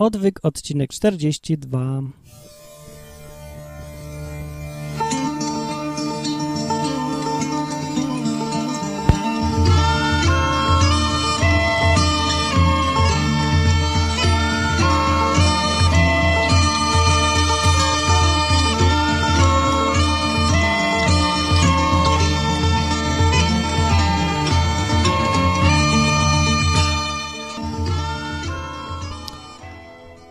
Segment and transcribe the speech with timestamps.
[0.00, 2.02] Odwyk, odcinek 42.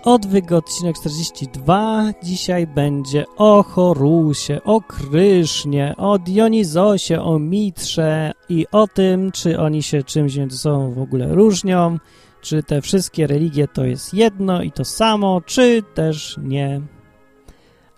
[0.03, 2.13] Odwyk, odcinek 42.
[2.23, 9.83] Dzisiaj będzie o Horusie, o Krysznie, o Dionizosie, o Mitrze i o tym, czy oni
[9.83, 11.97] się czymś między sobą w ogóle różnią,
[12.41, 16.81] czy te wszystkie religie to jest jedno i to samo, czy też nie.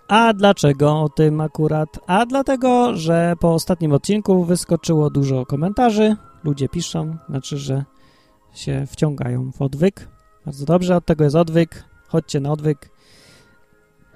[0.07, 1.99] A dlaczego o tym akurat?
[2.07, 7.85] A dlatego, że po ostatnim odcinku wyskoczyło dużo komentarzy, ludzie piszą, znaczy, że
[8.53, 10.07] się wciągają w odwyk.
[10.45, 12.89] Bardzo dobrze, od tego jest odwyk chodźcie na odwyk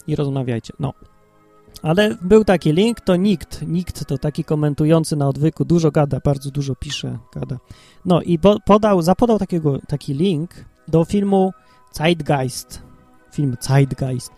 [0.07, 0.73] i rozmawiajcie.
[0.79, 0.93] No.
[1.81, 6.51] Ale był taki link, to nikt, nikt to taki komentujący na odwyku, dużo gada, bardzo
[6.51, 7.57] dużo pisze, gada.
[8.05, 10.51] No i po, podał, zapodał takiego, taki link
[10.87, 11.53] do filmu
[11.91, 12.81] Zeitgeist.
[13.33, 14.31] Film Zeitgeist.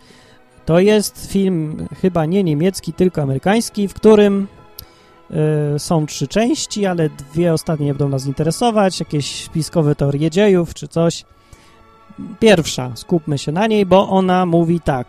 [0.66, 4.46] To jest film chyba nie niemiecki, tylko amerykański, w którym
[5.74, 10.74] y, są trzy części, ale dwie ostatnie nie będą nas interesować, jakieś spiskowe teorie dziejów
[10.74, 11.24] czy coś
[12.40, 15.06] pierwsza, skupmy się na niej, bo ona mówi tak,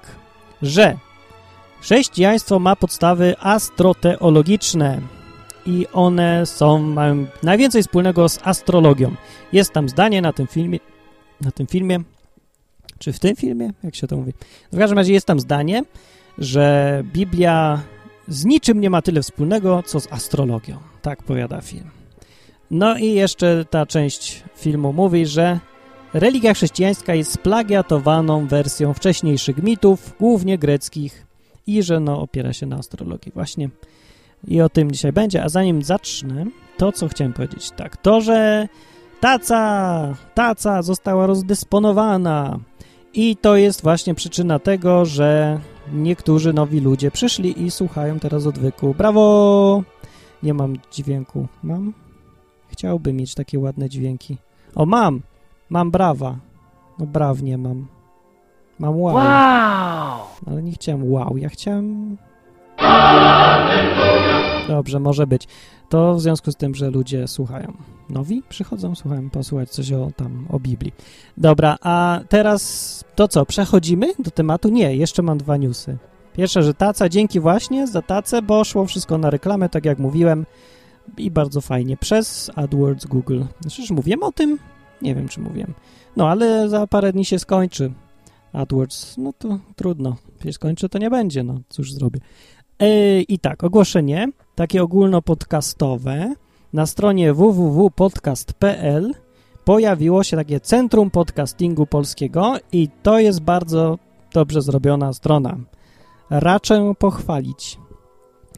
[0.62, 0.98] że
[1.82, 5.02] chrześcijaństwo ma podstawy astroteologiczne
[5.66, 9.16] i one są, mają najwięcej wspólnego z astrologią.
[9.54, 10.80] Jest tam zdanie na tym filmie,
[11.42, 12.00] na tym filmie,
[13.00, 14.34] czy w tym filmie, jak się to mówi.
[14.72, 15.84] W każdym razie jest tam zdanie,
[16.38, 17.82] że Biblia
[18.28, 20.78] z niczym nie ma tyle wspólnego, co z astrologią.
[21.02, 21.90] Tak powiada film.
[22.72, 25.60] No i jeszcze ta część filmu mówi, że
[26.14, 31.26] Religia chrześcijańska jest splagiatowaną wersją wcześniejszych mitów, głównie greckich,
[31.68, 33.70] i że no, opiera się na astrologii właśnie.
[34.48, 35.44] I o tym dzisiaj będzie.
[35.44, 36.46] A zanim zacznę,
[36.78, 38.68] to co chciałem powiedzieć, tak, to, że
[39.20, 42.60] taca, taca została rozdysponowana
[43.14, 45.60] i to jest właśnie przyczyna tego, że
[45.94, 48.96] niektórzy nowi ludzie przyszli i słuchają teraz odwyku.
[48.98, 49.84] Brawo!
[50.44, 51.48] Nie mam dźwięku.
[51.64, 51.94] Mam?
[52.68, 54.38] Chciałbym mieć takie ładne dźwięki.
[54.76, 55.22] O, mam!
[55.70, 56.36] Mam brawa.
[57.00, 57.88] No braw nie mam.
[58.80, 59.16] Mam wow.
[59.16, 60.20] wow.
[60.48, 62.18] Ale nie chciałem wow, ja chciałem...
[64.68, 65.48] Dobrze, może być.
[65.90, 67.74] To w związku z tym, że ludzie słuchają.
[68.10, 70.94] Nowi przychodzą, słuchają, posłuchać coś o tam, o Biblii.
[71.38, 74.70] Dobra, a teraz to co, przechodzimy do tematu?
[74.70, 75.98] Nie, jeszcze mam dwa newsy.
[76.34, 80.46] Pierwsza, że taca, dzięki właśnie za tacę, bo szło wszystko na reklamę, tak jak mówiłem
[81.18, 83.42] i bardzo fajnie, przez AdWords Google.
[83.68, 84.60] Przecież mówiłem o tym?
[85.02, 85.74] Nie wiem, czy mówiłem.
[86.18, 87.92] No, ale za parę dni się skończy
[88.54, 89.18] AdWords.
[89.18, 90.16] No to trudno.
[90.44, 91.44] Się skończy, to nie będzie.
[91.44, 92.20] No, cóż zrobię.
[92.80, 96.34] Yy, I tak, ogłoszenie takie ogólnopodcastowe.
[96.74, 99.14] Na stronie www.podcast.pl
[99.66, 103.98] pojawiło się takie Centrum Podcastingu Polskiego i to jest bardzo
[104.34, 105.58] dobrze zrobiona strona.
[106.30, 107.78] Raczę pochwalić.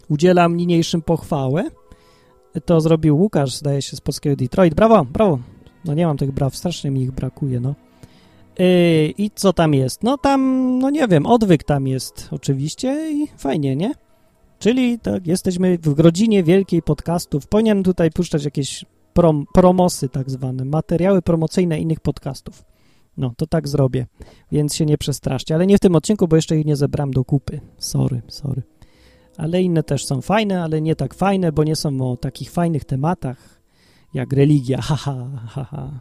[0.09, 1.63] Udzielam niniejszym pochwałę.
[2.65, 4.73] To zrobił Łukasz, zdaje się, z polskiego Detroit.
[4.73, 5.39] Brawo, brawo.
[5.85, 7.75] No nie mam tych braw, strasznie mi ich brakuje, no.
[8.59, 10.03] Yy, I co tam jest?
[10.03, 13.91] No tam, no nie wiem, odwyk tam jest oczywiście i fajnie, nie?
[14.59, 17.47] Czyli tak, jesteśmy w rodzinie wielkiej podcastów.
[17.47, 22.63] Powinienem tutaj puszczać jakieś prom, promosy tak zwane, materiały promocyjne innych podcastów.
[23.17, 24.07] No, to tak zrobię,
[24.51, 25.55] więc się nie przestraszcie.
[25.55, 27.61] Ale nie w tym odcinku, bo jeszcze ich nie zebrałem do kupy.
[27.77, 28.61] Sorry, sorry.
[29.37, 32.85] Ale inne też są fajne, ale nie tak fajne, bo nie są o takich fajnych
[32.85, 33.60] tematach
[34.13, 35.91] jak religia, haha, haha.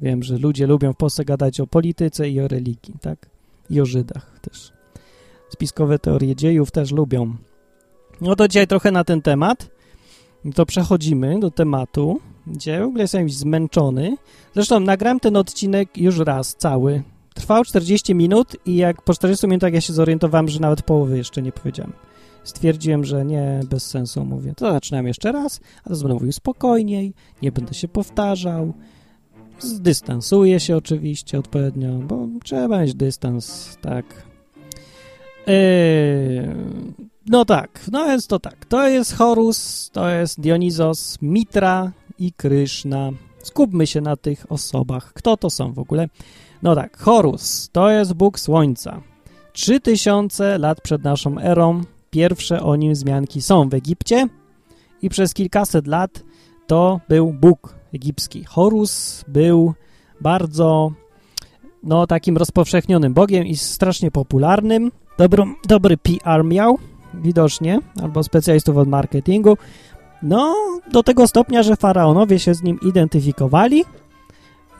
[0.00, 3.26] Wiem, że ludzie lubią w Polsce gadać o polityce i o religii, tak?
[3.70, 4.72] I o Żydach też.
[5.48, 7.36] Spiskowe teorie dziejów też lubią.
[8.20, 9.70] No to dzisiaj trochę na ten temat.
[10.54, 14.16] To przechodzimy do tematu, gdzie w ogóle jestem zmęczony.
[14.54, 17.02] Zresztą nagram ten odcinek już raz, cały.
[17.34, 21.42] Trwał 40 minut i jak po 40 minutach ja się zorientowałem, że nawet połowy jeszcze
[21.42, 21.92] nie powiedziałem
[22.44, 24.54] stwierdziłem, że nie, bez sensu mówię.
[24.56, 28.72] To zaczynam jeszcze raz, a to będę mówił spokojniej, nie będę się powtarzał,
[29.58, 34.04] zdystansuję się oczywiście odpowiednio, bo trzeba mieć dystans, tak.
[35.46, 36.54] Yy,
[37.26, 38.64] no tak, no jest to tak.
[38.64, 43.10] To jest Horus, to jest Dionizos, Mitra i Kryszna.
[43.42, 45.12] Skupmy się na tych osobach.
[45.12, 46.08] Kto to są w ogóle?
[46.62, 49.00] No tak, Horus to jest Bóg Słońca.
[49.52, 54.28] 3000 lat przed naszą erą pierwsze o nim wzmianki są w Egipcie
[55.02, 56.24] i przez kilkaset lat
[56.66, 58.44] to był Bóg egipski.
[58.44, 59.74] Horus był
[60.20, 60.92] bardzo
[61.82, 64.92] no takim rozpowszechnionym bogiem i strasznie popularnym.
[65.18, 66.78] Dobrą, dobry PR miał,
[67.14, 69.56] widocznie, albo specjalistów od marketingu.
[70.22, 70.54] No,
[70.92, 73.84] do tego stopnia, że faraonowie się z nim identyfikowali.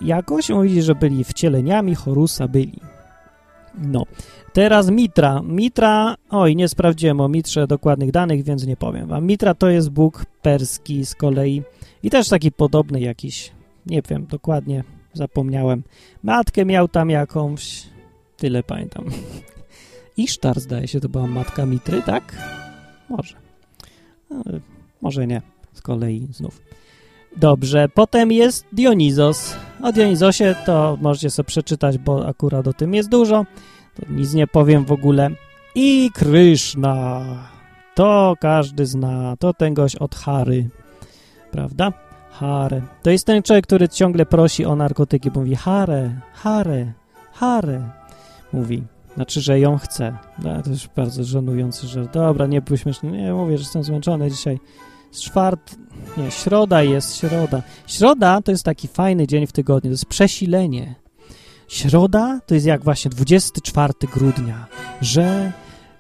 [0.00, 2.81] Jakoś mówi, że byli wcieleniami Horusa, byli.
[3.75, 4.07] No,
[4.53, 5.43] teraz Mitra.
[5.43, 9.27] Mitra, oj, nie sprawdziłem o Mitrze dokładnych danych, więc nie powiem wam.
[9.27, 11.63] Mitra to jest bóg perski z kolei
[12.03, 13.53] i też taki podobny jakiś,
[13.87, 15.83] nie wiem, dokładnie zapomniałem.
[16.23, 17.87] Matkę miał tam jakąś,
[18.37, 19.05] tyle pamiętam.
[20.17, 22.37] Isztar zdaje się, to była matka Mitry, tak?
[23.09, 23.37] Może.
[24.31, 24.43] No,
[25.01, 26.70] może nie, z kolei znów.
[27.37, 29.56] Dobrze, potem jest Dionizos.
[29.82, 33.47] O Dionizosie to możecie sobie przeczytać, bo akurat o tym jest dużo.
[33.94, 35.31] To nic nie powiem w ogóle.
[35.75, 37.23] I Kryszna.
[37.94, 39.37] To każdy zna.
[39.38, 40.69] To ten gość od Hary.
[41.50, 41.93] Prawda?
[42.31, 42.82] Hare.
[43.03, 45.31] To jest ten człowiek, który ciągle prosi o narkotyki.
[45.35, 46.93] Mówi Hare, Hare,
[47.33, 47.81] Hare.
[48.53, 48.83] Mówi.
[49.15, 50.17] Znaczy, że ją chce.
[50.38, 53.11] No, to już bardzo żenujący, że dobra, nie śmieszny.
[53.11, 54.59] Nie, mówię, że jestem zmęczony dzisiaj.
[55.12, 55.77] Czwart...
[56.17, 57.62] Nie, środa jest, środa.
[57.87, 60.95] Środa to jest taki fajny dzień w tygodniu, to jest przesilenie.
[61.69, 64.67] Środa to jest jak właśnie 24 grudnia,
[65.01, 65.53] że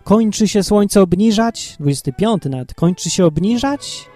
[0.04, 4.06] kończy się słońce obniżać, 25 nawet, kończy się obniżać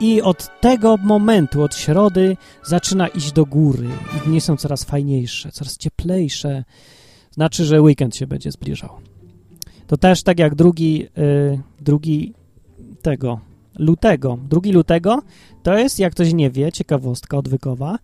[0.00, 5.52] i od tego momentu, od środy zaczyna iść do góry i dni są coraz fajniejsze,
[5.52, 6.64] coraz cieplejsze.
[7.30, 8.90] Znaczy, że weekend się będzie zbliżał.
[9.86, 12.34] To też tak jak drugi, yy, drugi
[13.02, 13.40] tego,
[13.78, 14.38] lutego.
[14.48, 15.22] Drugi lutego
[15.62, 17.98] to jest, jak ktoś nie wie, ciekawostka odwykowa,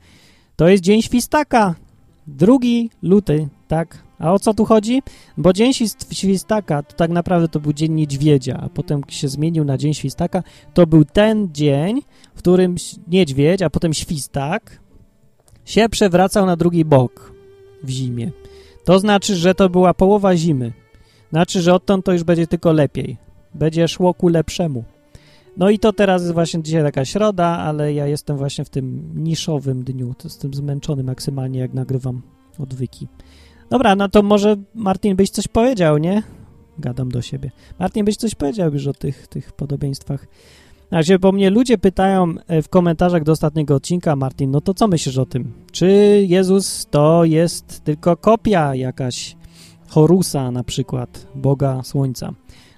[0.57, 1.75] to jest dzień świstaka.
[2.27, 3.99] Drugi luty, tak?
[4.19, 5.03] A o co tu chodzi?
[5.37, 5.73] Bo dzień
[6.13, 10.43] świstaka to tak naprawdę to był dzień niedźwiedzia, a potem się zmienił na dzień świstaka.
[10.75, 12.03] To był ten dzień,
[12.35, 12.75] w którym
[13.09, 14.81] niedźwiedź, a potem świstak
[15.65, 17.33] się przewracał na drugi bok
[17.85, 18.31] w zimie.
[18.85, 20.73] To znaczy, że to była połowa zimy.
[21.31, 23.17] Znaczy, że odtąd to już będzie tylko lepiej.
[23.55, 24.85] Będzie szło ku lepszemu.
[25.57, 29.13] No i to teraz jest właśnie dzisiaj taka środa, ale ja jestem właśnie w tym
[29.15, 30.15] niszowym dniu.
[30.19, 32.23] To jestem zmęczony maksymalnie, jak nagrywam
[32.59, 33.09] odwyki.
[33.71, 36.23] Dobra, no to może Martin byś coś powiedział, nie?
[36.79, 37.51] Gadam do siebie.
[37.79, 40.27] Martin byś coś powiedział już o tych, tych podobieństwach.
[40.89, 44.89] Znaczy, bo mnie ludzie pytają e, w komentarzach do ostatniego odcinka, Martin, no to co
[44.89, 45.53] myślisz o tym?
[45.73, 45.87] Czy
[46.29, 49.37] Jezus to jest tylko kopia jakaś
[49.89, 52.33] Horusa na przykład, Boga Słońca?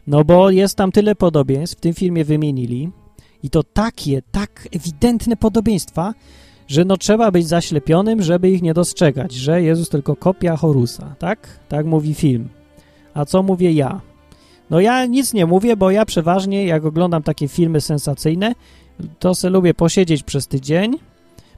[0.06, 2.90] No bo jest tam tyle podobieństw, w tym filmie wymienili
[3.42, 6.14] i to takie, tak ewidentne podobieństwa,
[6.68, 11.48] że no trzeba być zaślepionym, żeby ich nie dostrzegać, że Jezus tylko kopia Horusa, tak?
[11.68, 12.48] Tak mówi film.
[13.14, 14.00] A co mówię ja?
[14.70, 18.54] No ja nic nie mówię, bo ja przeważnie, jak oglądam takie filmy sensacyjne,
[19.18, 20.98] to se lubię posiedzieć przez tydzień,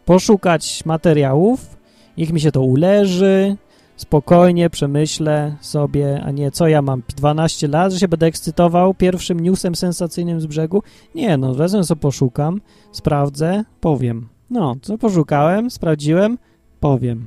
[0.05, 1.76] poszukać materiałów,
[2.19, 3.56] niech mi się to uleży,
[3.96, 9.41] spokojnie przemyślę sobie, a nie co ja mam 12 lat, że się będę ekscytował pierwszym
[9.41, 10.82] newsem sensacyjnym z brzegu.
[11.14, 12.61] Nie, no wezmę sobie poszukam,
[12.93, 14.29] sprawdzę, powiem.
[14.50, 16.38] No, co poszukałem, sprawdziłem,
[16.81, 17.26] powiem.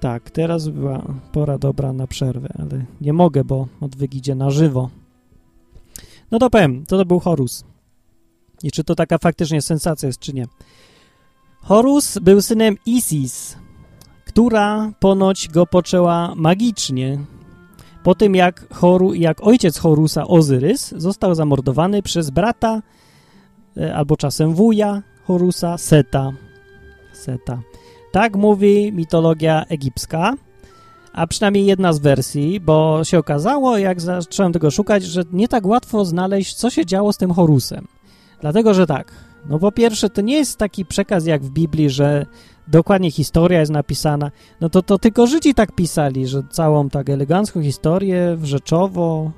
[0.00, 1.02] Tak, teraz była
[1.32, 4.90] pora dobra na przerwę, ale nie mogę, bo odwyk idzie na żywo.
[6.30, 7.64] No to powiem, to to był Horus.
[8.62, 10.44] I czy to taka faktycznie sensacja jest, czy nie.
[11.62, 13.56] Horus był synem Isis,
[14.26, 17.18] która ponoć go poczęła magicznie.
[18.02, 22.82] Po tym jak, Horu, jak ojciec Horusa, Ozyrys, został zamordowany przez brata
[23.76, 26.32] e, albo czasem wuja Horusa, Seta.
[27.12, 27.60] Seta.
[28.12, 30.34] Tak mówi mitologia egipska,
[31.12, 35.66] a przynajmniej jedna z wersji, bo się okazało, jak zacząłem tego szukać, że nie tak
[35.66, 37.86] łatwo znaleźć, co się działo z tym Horusem.
[38.40, 39.12] Dlatego, że tak,
[39.48, 42.26] no po pierwsze, to nie jest taki przekaz jak w Biblii, że
[42.68, 44.30] dokładnie historia jest napisana.
[44.60, 49.30] No to, to tylko Żydzi tak pisali, że całą tak elegancką historię, rzeczowo,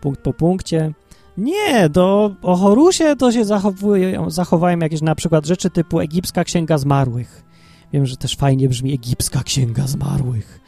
[0.00, 0.92] punkt po punkcie.
[1.38, 6.78] Nie, do, o Horusie to się zachowują, zachowają jakieś na przykład rzeczy typu egipska księga
[6.78, 7.44] zmarłych.
[7.92, 10.60] Wiem, że też fajnie brzmi egipska księga zmarłych.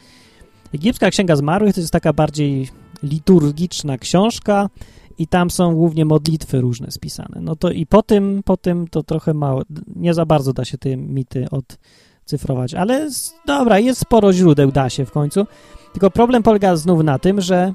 [0.73, 2.69] Egipska księga zmarłych to jest taka bardziej
[3.03, 4.69] liturgiczna książka
[5.17, 7.41] i tam są głównie modlitwy różne spisane.
[7.41, 9.61] No to i po tym, po tym to trochę mało,
[9.95, 11.47] nie za bardzo da się te mity
[12.29, 13.09] odcyfrować, ale
[13.45, 15.45] dobra, jest sporo źródeł, da się w końcu.
[15.91, 17.73] Tylko problem polega znów na tym, że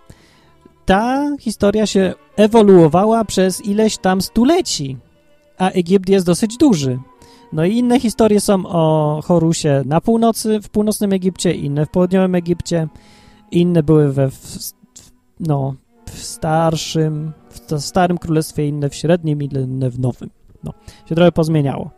[0.87, 4.97] ta historia się ewoluowała przez ileś tam stuleci,
[5.59, 6.99] a Egipt jest dosyć duży.
[7.53, 12.35] No i inne historie są o Horusie na północy, w północnym Egipcie, inne w południowym
[12.35, 12.89] Egipcie,
[13.51, 14.59] inne były we, w,
[15.41, 15.75] no,
[16.07, 20.31] w starszym, w starym królestwie, inne w średnim, inne w nowym.
[20.65, 20.73] No,
[21.09, 21.91] się trochę pozmieniało.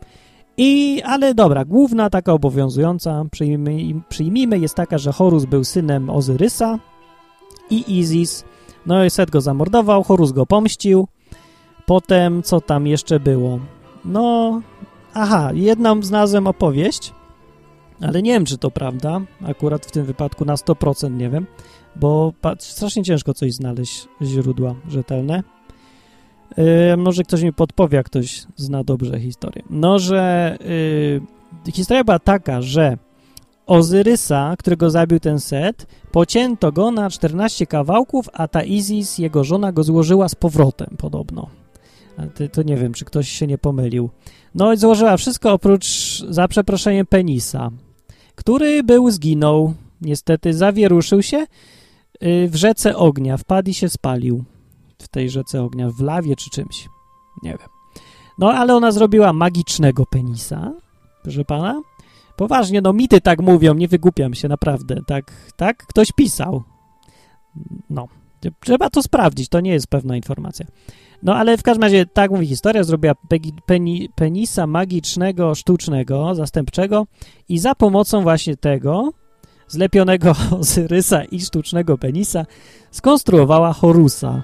[0.57, 6.79] I, ale dobra, główna taka obowiązująca, przyjmijmy, przyjmijmy, jest taka, że Horus był synem Ozyrysa
[7.69, 8.43] i Izis.
[8.85, 11.07] No i Set go zamordował, Horus go pomścił.
[11.85, 13.59] Potem, co tam jeszcze było?
[14.05, 14.61] No,
[15.13, 17.13] aha, jedną znalazłem opowieść,
[18.01, 21.45] ale nie wiem, czy to prawda, akurat w tym wypadku na 100% nie wiem,
[21.95, 25.43] bo strasznie ciężko coś znaleźć, źródła rzetelne.
[26.57, 29.63] Yy, może ktoś mi podpowie, jak ktoś zna dobrze historię.
[29.69, 30.57] No, że
[31.65, 32.97] yy, historia była taka, że
[33.67, 39.71] Ozyrysa, którego zabił ten Set, pocięto go na 14 kawałków, a ta Isis, jego żona,
[39.71, 41.49] go złożyła z powrotem podobno.
[42.35, 44.09] To, to nie wiem, czy ktoś się nie pomylił.
[44.55, 45.87] No i złożyła wszystko oprócz,
[46.29, 47.71] za przeproszeniem, penisa,
[48.35, 49.73] który był, zginął.
[50.01, 51.37] Niestety zawieruszył się
[52.21, 54.43] yy, w rzece ognia, wpadł i się spalił
[55.17, 56.89] tej rzece ognia, w lawie czy czymś.
[57.43, 57.69] Nie wiem.
[58.37, 60.73] No, ale ona zrobiła magicznego penisa,
[61.23, 61.81] proszę pana.
[62.35, 65.01] Poważnie, no mity tak mówią, nie wygłupiam się, naprawdę.
[65.07, 66.63] Tak, tak ktoś pisał.
[67.89, 68.07] No,
[68.59, 70.65] trzeba to sprawdzić, to nie jest pewna informacja.
[71.23, 73.13] No, ale w każdym razie, tak mówi historia, zrobiła
[73.65, 77.05] peni, penisa magicznego, sztucznego, zastępczego
[77.49, 79.11] i za pomocą właśnie tego
[79.67, 82.45] zlepionego z rysa i sztucznego penisa
[82.91, 84.43] skonstruowała Horusa,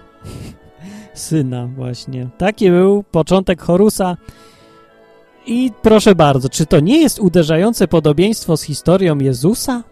[1.14, 2.30] syna właśnie.
[2.38, 4.18] Taki był początek Horusa.
[5.46, 9.84] I proszę bardzo, czy to nie jest uderzające podobieństwo z historią Jezusa?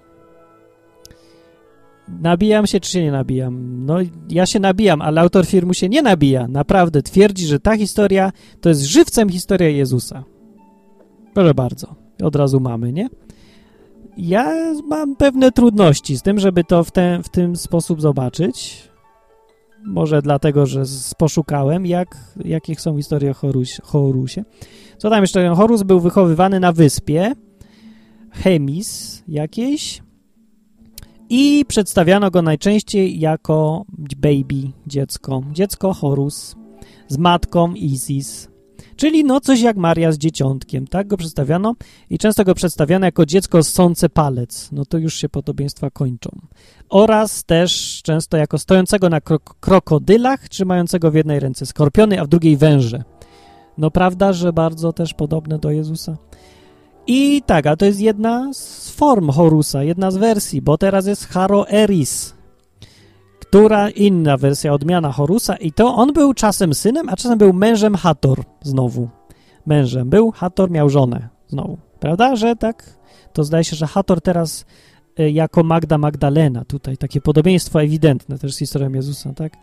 [2.08, 3.86] Nabijam się, czy się nie nabijam?
[3.86, 3.98] No,
[4.30, 6.48] ja się nabijam, ale autor filmu się nie nabija.
[6.48, 10.24] Naprawdę twierdzi, że ta historia to jest żywcem historia Jezusa.
[11.34, 13.10] Proszę bardzo, od razu mamy, nie?
[14.18, 18.91] Ja mam pewne trudności z tym, żeby to w, ten, w tym sposób zobaczyć.
[19.86, 20.84] Może dlatego, że
[21.18, 24.44] poszukałem, jak, jakie są historie o Horus, Horusie.
[24.98, 25.56] Co tam jeszcze?
[25.56, 27.34] Horus był wychowywany na wyspie
[28.32, 30.02] Chemis jakiejś
[31.30, 33.86] i przedstawiano go najczęściej jako
[34.18, 35.44] baby, dziecko.
[35.52, 36.56] Dziecko Horus
[37.08, 38.51] z matką Isis.
[39.02, 41.76] Czyli no coś jak Maria z dzieciątkiem, tak go przedstawiano
[42.10, 46.30] i często go przedstawiano jako dziecko ssące palec, no to już się podobieństwa kończą.
[46.90, 52.28] Oraz też często jako stojącego na krok krokodylach, trzymającego w jednej ręce skorpiony, a w
[52.28, 53.04] drugiej węże.
[53.78, 56.18] No prawda, że bardzo też podobne do Jezusa.
[57.08, 61.28] I tak, a to jest jedna z form Horusa, jedna z wersji, bo teraz jest
[61.28, 62.34] Haro Eris,
[63.52, 67.96] która inna wersja, odmiana Horusa i to on był czasem synem, a czasem był mężem
[67.96, 69.10] Hator znowu.
[69.66, 71.78] Mężem był, Hator miał żonę znowu.
[72.00, 72.84] Prawda, że tak?
[73.34, 74.66] To zdaje się, że Hator teraz
[75.20, 79.54] y, jako Magda Magdalena, tutaj takie podobieństwo ewidentne też z historią Jezusa, tak?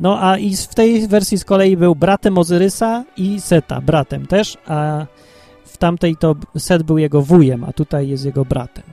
[0.00, 4.58] No a i w tej wersji z kolei był bratem Ozyrysa i Seta, bratem też,
[4.66, 5.06] a
[5.64, 8.84] w tamtej to Set był jego wujem, a tutaj jest jego bratem.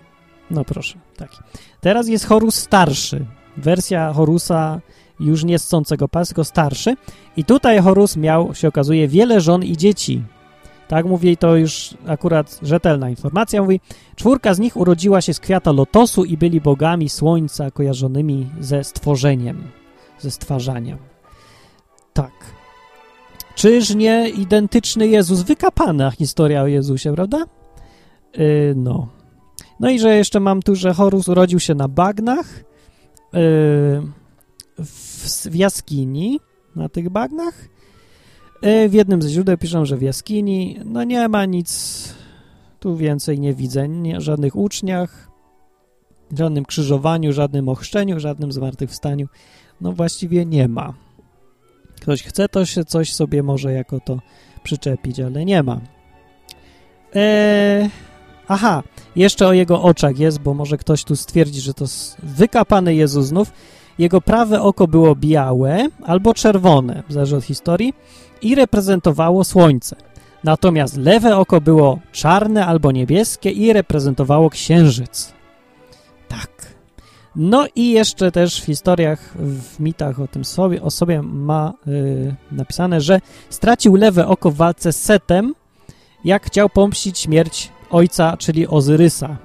[0.52, 1.38] No proszę, taki.
[1.82, 3.26] Teraz jest Horus starszy,
[3.62, 4.82] wersja Horusa
[5.20, 6.96] już nie scącego pas, tylko starszy.
[7.38, 10.24] I tutaj Horus miał, się okazuje, wiele żon i dzieci.
[10.88, 13.62] Tak mówi, to już akurat rzetelna informacja.
[13.62, 13.80] Mówi,
[14.16, 19.64] czwórka z nich urodziła się z kwiata lotosu i byli bogami słońca kojarzonymi ze stworzeniem,
[20.20, 20.98] ze stwarzaniem.
[22.14, 22.32] Tak.
[23.56, 25.42] Czyż nie identyczny Jezus?
[25.42, 27.38] Wykapana historia o Jezusie, prawda?
[28.38, 29.08] Yy, no.
[29.80, 32.64] No i że jeszcze mam tu, że Horus urodził się na bagnach,
[34.78, 36.40] w, w jaskini,
[36.76, 37.68] na tych bagnach.
[38.62, 40.80] E, w jednym ze źródeł piszą, że w jaskini.
[40.86, 42.14] No nie ma nic,
[42.80, 45.30] tu więcej nie widzę, nie, żadnych uczniach,
[46.38, 49.28] żadnym krzyżowaniu, żadnym ochrzczeniu, żadnym zmartwychwstaniu.
[49.82, 50.94] No właściwie nie ma.
[52.02, 54.20] Ktoś chce, to się coś sobie może jako to
[54.64, 55.82] przyczepić, ale nie ma.
[57.14, 57.90] Eee,
[58.52, 58.84] aha,
[59.16, 61.86] jeszcze o jego oczach jest, bo może ktoś tu stwierdzi, że to
[62.24, 63.52] wykapany Jezus znów.
[63.98, 67.94] Jego prawe oko było białe albo czerwone, zależy od historii,
[68.42, 69.96] i reprezentowało słońce.
[70.44, 75.34] Natomiast lewe oko było czarne albo niebieskie i reprezentowało księżyc.
[76.28, 76.50] Tak.
[77.36, 82.36] No i jeszcze też w historiach, w mitach o tym sobie, o sobie ma yy,
[82.52, 85.54] napisane, że stracił lewe oko w walce z Setem,
[86.26, 89.38] jak chciał pomścić śmierć ojca, czyli Ozyrysa.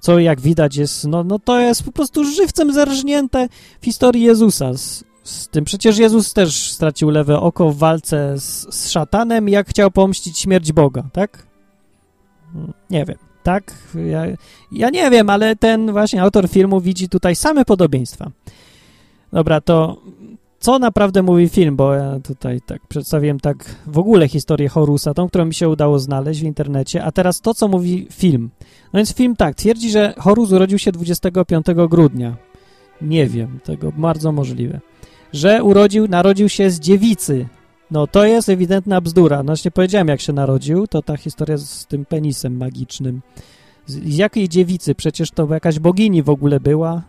[0.00, 3.48] Co jak widać jest, no, no to jest po prostu żywcem zerżnięte
[3.80, 4.74] w historii Jezusa.
[4.74, 9.68] Z, z tym przecież Jezus też stracił lewe oko w walce z, z szatanem, jak
[9.68, 11.46] chciał pomścić śmierć Boga, tak?
[12.90, 13.74] Nie wiem, tak?
[14.06, 14.22] Ja,
[14.72, 18.30] ja nie wiem, ale ten właśnie autor filmu widzi tutaj same podobieństwa.
[19.32, 20.02] Dobra, to
[20.66, 25.28] co naprawdę mówi film, bo ja tutaj tak przedstawiłem tak w ogóle historię Horusa, tą,
[25.28, 28.50] którą mi się udało znaleźć w internecie, a teraz to, co mówi film.
[28.92, 32.36] No więc film tak, twierdzi, że Horus urodził się 25 grudnia.
[33.00, 34.80] Nie wiem, tego bardzo możliwe.
[35.32, 37.46] Że urodził, narodził się z dziewicy.
[37.90, 39.36] No to jest ewidentna bzdura.
[39.36, 43.20] No właśnie powiedziałem, jak się narodził, to ta historia z tym penisem magicznym.
[43.86, 44.94] Z, z jakiej dziewicy?
[44.94, 47.02] Przecież to jakaś bogini w ogóle była.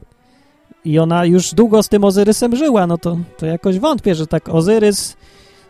[0.88, 4.50] I ona już długo z tym Ozyrysem żyła, no to, to jakoś wątpię, że tak
[4.50, 5.18] Ozyrys,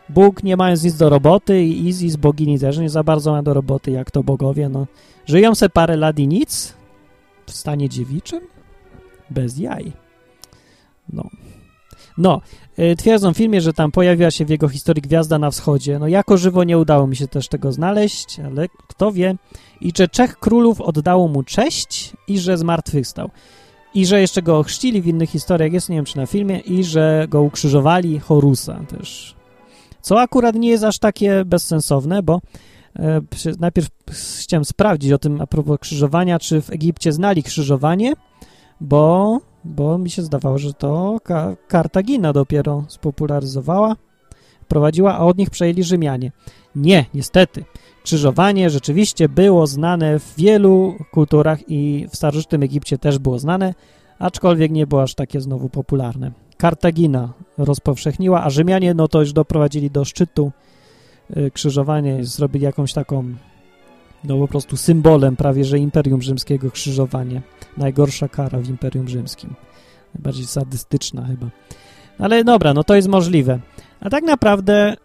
[0.08, 3.54] Bóg nie mając nic do roboty i Izis, bogini też nie za bardzo ma do
[3.54, 4.86] roboty, jak to bogowie, no.
[5.26, 6.74] Żyją se parę lat i nic?
[7.46, 8.40] W stanie dziewiczym?
[9.30, 9.92] Bez jaj.
[11.12, 11.30] No.
[12.18, 12.40] No,
[12.78, 15.98] yy, twierdzą w filmie, że tam pojawiła się w jego historii Gwiazda na Wschodzie.
[15.98, 19.34] No jako żywo nie udało mi się też tego znaleźć, ale kto wie.
[19.80, 23.30] I że trzech królów oddało mu cześć i że zmartwychwstał.
[23.98, 26.84] I że jeszcze go ochrzcili w innych historiach, jest nie wiem czy na filmie, i
[26.84, 29.34] że go ukrzyżowali Horusa też.
[30.00, 32.40] Co akurat nie jest aż takie bezsensowne, bo
[32.98, 33.20] e,
[33.58, 33.88] najpierw
[34.40, 38.12] chciałem sprawdzić o tym a propos krzyżowania, czy w Egipcie znali krzyżowanie,
[38.80, 43.96] bo, bo mi się zdawało, że to Ka Kartagina dopiero spopularyzowała,
[44.68, 46.32] prowadziła, a od nich przejęli Rzymianie.
[46.76, 47.64] Nie, niestety.
[48.08, 53.74] Krzyżowanie rzeczywiście było znane w wielu kulturach i w starożytnym Egipcie też było znane,
[54.18, 56.30] aczkolwiek nie było aż takie znowu popularne.
[56.56, 60.52] Kartagina rozpowszechniła, a Rzymianie no to już doprowadzili do szczytu
[61.36, 63.34] y, krzyżowanie, zrobili jakąś taką
[64.24, 67.42] no po prostu symbolem prawie, że Imperium Rzymskiego krzyżowanie.
[67.76, 69.54] Najgorsza kara w Imperium Rzymskim.
[70.14, 71.46] Najbardziej sadystyczna chyba.
[72.18, 73.58] Ale dobra, no to jest możliwe.
[74.00, 74.96] A tak naprawdę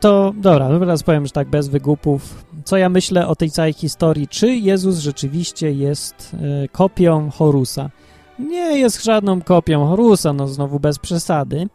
[0.00, 2.44] to dobra, no teraz powiem, że tak bez wygupów.
[2.64, 4.28] Co ja myślę o tej całej historii?
[4.28, 7.90] Czy Jezus rzeczywiście jest e, kopią Horusa?
[8.38, 11.68] Nie jest żadną kopią Horusa, no znowu bez przesady.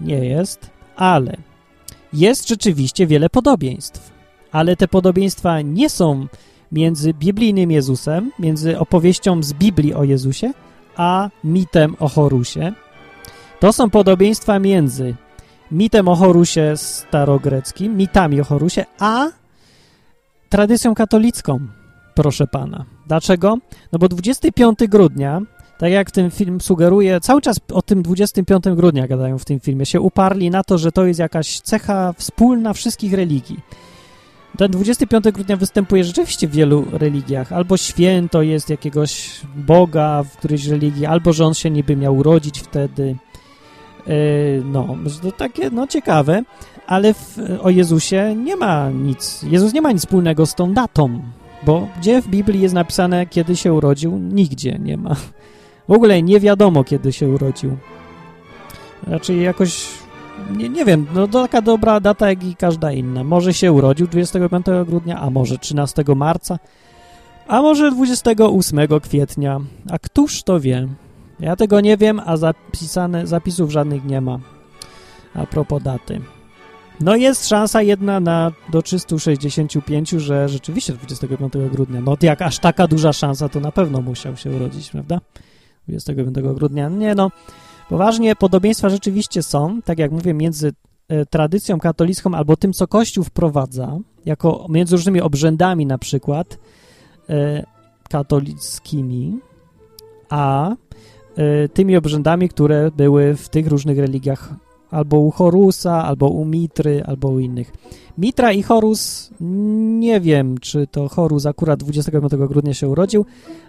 [0.00, 1.36] Nie jest, ale
[2.12, 4.12] jest rzeczywiście wiele podobieństw.
[4.52, 6.26] Ale te podobieństwa nie są
[6.72, 10.52] między biblijnym Jezusem, między opowieścią z Biblii o Jezusie,
[10.96, 12.72] a mitem o Horusie.
[13.60, 15.14] To są podobieństwa między
[15.70, 19.26] mitem o Horusie starogreckim, mitami o Horusie, a
[20.48, 21.60] tradycją katolicką,
[22.14, 22.84] proszę pana.
[23.06, 23.58] Dlaczego?
[23.92, 25.40] No bo 25 grudnia,
[25.78, 29.86] tak jak ten film sugeruje, cały czas o tym 25 grudnia gadają w tym filmie,
[29.86, 33.60] się uparli na to, że to jest jakaś cecha wspólna wszystkich religii.
[34.58, 37.52] Ten 25 grudnia występuje rzeczywiście w wielu religiach.
[37.52, 42.60] Albo święto jest jakiegoś Boga w którejś religii, albo że on się niby miał urodzić
[42.60, 43.16] wtedy.
[44.06, 46.42] Yy, no, to takie, no ciekawe,
[46.86, 51.22] ale w, o Jezusie nie ma nic, Jezus nie ma nic wspólnego z tą datą,
[51.62, 54.18] bo gdzie w Biblii jest napisane, kiedy się urodził?
[54.18, 55.16] Nigdzie nie ma.
[55.88, 57.76] W ogóle nie wiadomo, kiedy się urodził.
[59.06, 59.88] Raczej jakoś,
[60.56, 63.24] nie, nie wiem, no to taka dobra data jak i każda inna.
[63.24, 66.58] Może się urodził 25 grudnia, a może 13 marca,
[67.48, 70.88] a może 28 kwietnia, a któż to wie?
[71.40, 74.38] Ja tego nie wiem, a zapisane, zapisów żadnych nie ma
[75.36, 76.20] a propos daty.
[77.00, 82.00] No jest szansa jedna na do 365, że rzeczywiście 25 grudnia.
[82.00, 85.20] No jak aż taka duża szansa, to na pewno musiał się urodzić, prawda?
[85.88, 86.88] 25 grudnia.
[86.88, 87.30] Nie no,
[87.88, 90.72] poważnie podobieństwa rzeczywiście są, tak jak mówię, między
[91.08, 96.58] e, tradycją katolicką albo tym, co Kościół wprowadza, jako między różnymi obrzędami na przykład
[97.28, 97.64] e,
[98.10, 99.38] katolickimi,
[100.28, 100.74] a
[101.74, 104.54] tymi obrzędami, które były w tych różnych religiach
[104.90, 107.72] albo u Horusa, albo u Mitry, albo u innych.
[108.18, 109.30] Mitra i Horus,
[110.00, 113.24] nie wiem, czy to Horus akurat 25 grudnia się urodził,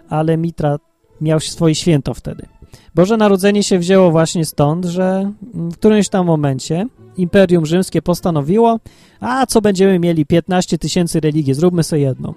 [0.08, 0.78] ale Mitra
[1.20, 2.46] miał swoje święto wtedy.
[2.94, 8.78] Boże Narodzenie się wzięło właśnie stąd, że w którymś tam momencie Imperium Rzymskie postanowiło,
[9.20, 12.34] a co będziemy mieli 15 tysięcy religii, zróbmy sobie jedno.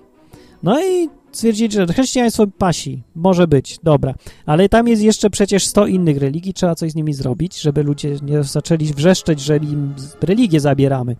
[0.63, 4.13] No i stwierdzili, że chrześcijaństwo pasi, może być, dobra,
[4.45, 8.15] ale tam jest jeszcze przecież 100 innych religii, trzeba coś z nimi zrobić, żeby ludzie
[8.23, 11.15] nie zaczęli wrzeszczeć, że im religię zabieramy.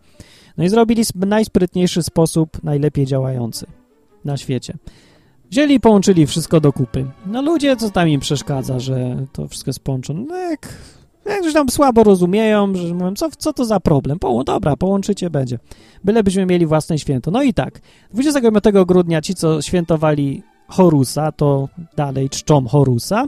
[0.58, 3.66] No i zrobili najsprytniejszy sposób, najlepiej działający
[4.26, 4.74] na świecie.
[5.52, 7.06] Wzięli i połączyli wszystko do kupy.
[7.26, 10.26] No ludzie, co tam im przeszkadza, że to wszystko jest połączone?
[10.28, 10.68] No jak
[11.26, 14.20] jak tam słabo rozumieją, że mówią, co, co to za problem?
[14.20, 15.60] Po, dobra, połączycie, będzie.
[16.04, 17.32] Bylebyśmy mieli własne święto.
[17.32, 17.82] No i tak,
[18.14, 23.26] 25 grudnia ci, co świętowali Horusa, to dalej czczą Horusa.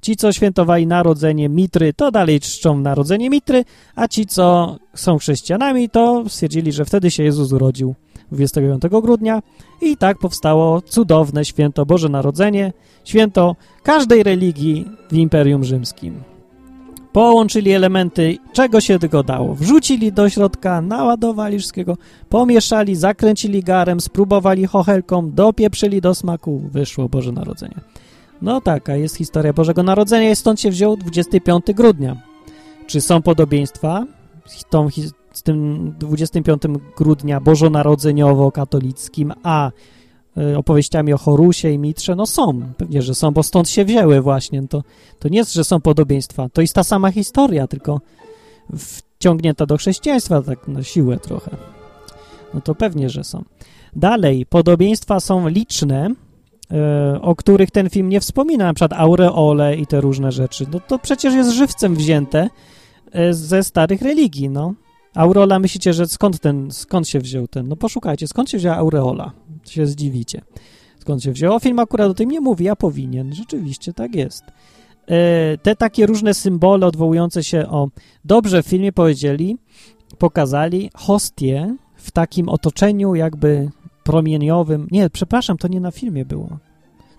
[0.00, 5.90] Ci, co świętowali narodzenie Mitry, to dalej czczą narodzenie Mitry, a ci, co są chrześcijanami,
[5.90, 7.94] to stwierdzili, że wtedy się Jezus urodził
[8.32, 9.42] 25 grudnia
[9.82, 12.72] i tak powstało cudowne święto Boże Narodzenie,
[13.04, 16.33] święto każdej religii w Imperium Rzymskim.
[17.14, 19.54] Połączyli elementy, czego się tylko dało.
[19.54, 21.96] Wrzucili do środka, naładowali wszystkiego,
[22.28, 27.74] pomieszali, zakręcili garem, spróbowali chochelką, dopieprzyli do smaku, wyszło Boże Narodzenie.
[28.42, 32.16] No taka jest historia Bożego Narodzenia i stąd się wziął 25 grudnia.
[32.86, 34.06] Czy są podobieństwa
[34.46, 34.88] z, tą,
[35.32, 36.62] z tym 25
[36.96, 39.70] grudnia bożonarodzeniowo-katolickim, a
[40.56, 42.14] opowieściami o Horusie i Mitrze?
[42.14, 44.68] No są, pewnie, że są, bo stąd się wzięły właśnie.
[44.68, 44.82] To,
[45.18, 46.48] to nie jest, że są podobieństwa.
[46.52, 48.00] To jest ta sama historia, tylko
[48.76, 51.56] wciągnięta do chrześcijaństwa tak na siłę trochę.
[52.54, 53.44] No to pewnie, że są.
[53.96, 56.10] Dalej, podobieństwa są liczne,
[56.72, 60.66] E, o których ten film nie wspomina, na przykład aureole i te różne rzeczy.
[60.72, 62.50] No to przecież jest żywcem wzięte
[63.12, 64.74] e, ze starych religii, no.
[65.14, 67.68] Aureola, myślicie, że skąd ten, skąd się wziął ten?
[67.68, 69.32] No poszukajcie, skąd się wzięła aureola?
[69.64, 70.40] Się zdziwicie.
[70.98, 71.58] Skąd się wzięło?
[71.58, 73.34] Film akurat o tym nie mówi, a powinien.
[73.34, 74.44] Rzeczywiście tak jest.
[75.06, 77.88] E, te takie różne symbole odwołujące się o...
[78.24, 79.58] Dobrze w filmie powiedzieli,
[80.18, 83.70] pokazali hostie w takim otoczeniu jakby
[84.04, 84.88] promieniowym.
[84.90, 86.58] Nie, przepraszam, to nie na filmie było.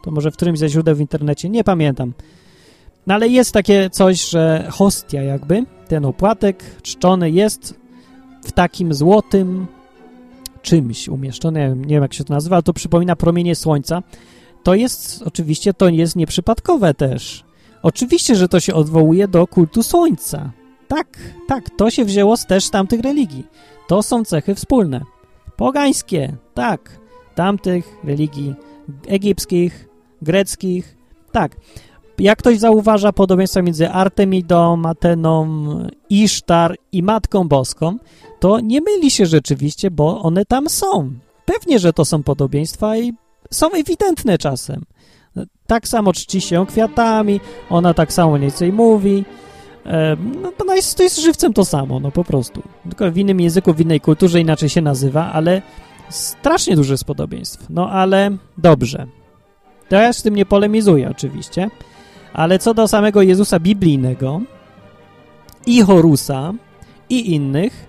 [0.03, 2.13] To może w którymś ze źródeł w internecie, nie pamiętam.
[3.07, 7.84] No ale jest takie coś, że hostia jakby, ten opłatek czczony jest
[8.45, 9.67] w takim złotym
[10.61, 14.03] czymś umieszczony, nie wiem, jak się to nazywa, ale to przypomina promienie słońca.
[14.63, 17.43] To jest, oczywiście, to jest nieprzypadkowe też.
[17.83, 20.51] Oczywiście, że to się odwołuje do kultu słońca.
[20.87, 21.07] Tak,
[21.47, 23.47] tak, to się wzięło z też tamtych religii.
[23.87, 25.01] To są cechy wspólne.
[25.57, 26.99] Pogańskie, tak,
[27.35, 28.55] tamtych religii
[29.07, 29.89] egipskich,
[30.21, 30.97] greckich,
[31.31, 31.55] tak.
[32.19, 35.65] Jak ktoś zauważa podobieństwa między Artemidą, Ateną,
[36.09, 37.97] Isztar i Matką Boską,
[38.39, 41.11] to nie myli się rzeczywiście, bo one tam są.
[41.45, 43.13] Pewnie, że to są podobieństwa i
[43.51, 44.85] są ewidentne czasem.
[45.67, 49.25] Tak samo czci się kwiatami, ona tak samo mniej więcej mówi,
[50.41, 52.61] no to jest, to jest żywcem to samo, no po prostu.
[52.89, 55.61] Tylko w innym języku, w innej kulturze inaczej się nazywa, ale
[56.09, 57.69] strasznie dużo jest podobieństw.
[57.69, 59.07] No ale dobrze.
[59.91, 61.69] Ja z tym nie polemizuję oczywiście,
[62.35, 64.41] ale co do samego Jezusa biblijnego
[65.65, 66.53] i Horusa
[67.09, 67.87] i innych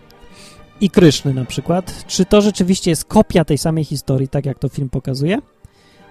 [0.80, 4.68] i Kryszny na przykład, czy to rzeczywiście jest kopia tej samej historii, tak jak to
[4.68, 5.38] film pokazuje?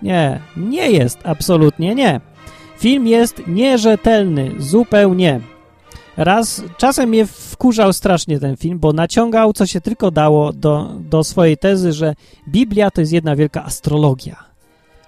[0.02, 2.22] Nie, nie jest, absolutnie nie.
[2.78, 5.42] Film jest nierzetelny, zupełnie.
[6.18, 11.24] Raz, czasem mnie wkurzał strasznie ten film, bo naciągał, co się tylko dało do, do
[11.24, 12.16] swojej tezy, że
[12.48, 14.55] Biblia to jest jedna wielka astrologia.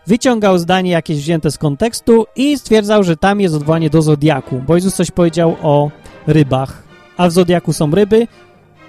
[0.08, 4.76] Wyciągał zdanie jakieś wzięte z kontekstu i stwierdzał, że tam jest odwołanie do Zodiaku, bo
[4.76, 5.92] Jezus coś powiedział o
[6.28, 6.84] rybach,
[7.18, 8.28] a w Zodiaku są ryby,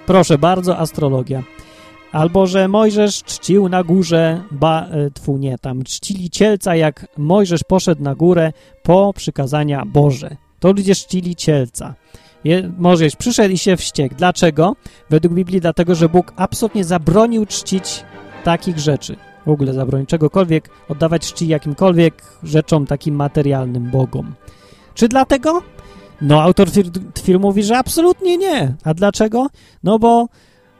[0.05, 1.43] proszę bardzo, astrologia.
[2.11, 7.63] Albo, że Mojżesz czcił na górze, ba, e, tfu, nie, tam czcili cielca, jak Mojżesz
[7.63, 8.53] poszedł na górę
[8.83, 10.35] po przykazania Boże.
[10.59, 11.95] To ludzie czcili cielca.
[12.43, 14.15] Je, Możeś przyszedł i się wściekł.
[14.15, 14.75] Dlaczego?
[15.09, 18.03] Według Biblii dlatego, że Bóg absolutnie zabronił czcić
[18.43, 19.28] takich rzeczy.
[19.49, 24.33] W ogóle zabronił czegokolwiek, oddawać czci jakimkolwiek rzeczom takim materialnym Bogom.
[24.93, 25.61] Czy dlatego?
[26.21, 26.67] No, autor
[27.21, 28.75] filmu mówi, że absolutnie nie.
[28.83, 29.47] A dlaczego?
[29.83, 30.27] No bo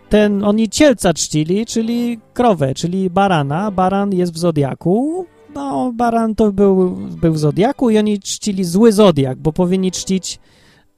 [0.09, 3.71] ten, oni cielca czcili, czyli krowę, czyli barana.
[3.71, 8.91] Baran jest w Zodiaku, no, baran to był, był w Zodiaku i oni czcili zły
[8.91, 10.39] Zodiak, bo powinni czcić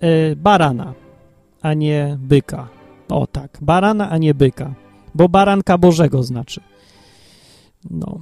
[0.03, 0.93] y, barana,
[1.61, 2.67] a nie byka.
[3.09, 4.73] O tak, barana, a nie byka,
[5.15, 6.61] bo baranka Bożego znaczy.
[7.89, 8.19] No,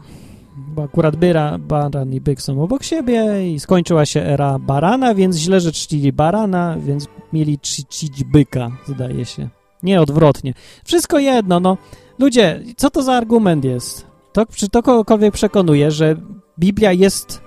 [0.57, 5.35] bo akurat byra, baran i byk są obok siebie i skończyła się era barana, więc
[5.35, 9.49] źle, że czcili barana, więc mieli czcić byka, zdaje się.
[9.83, 10.53] Nie odwrotnie.
[10.83, 11.77] Wszystko jedno, no.
[12.19, 14.07] Ludzie, co to za argument jest?
[14.33, 16.15] To, czy to kogokolwiek przekonuje, że
[16.59, 17.41] Biblia jest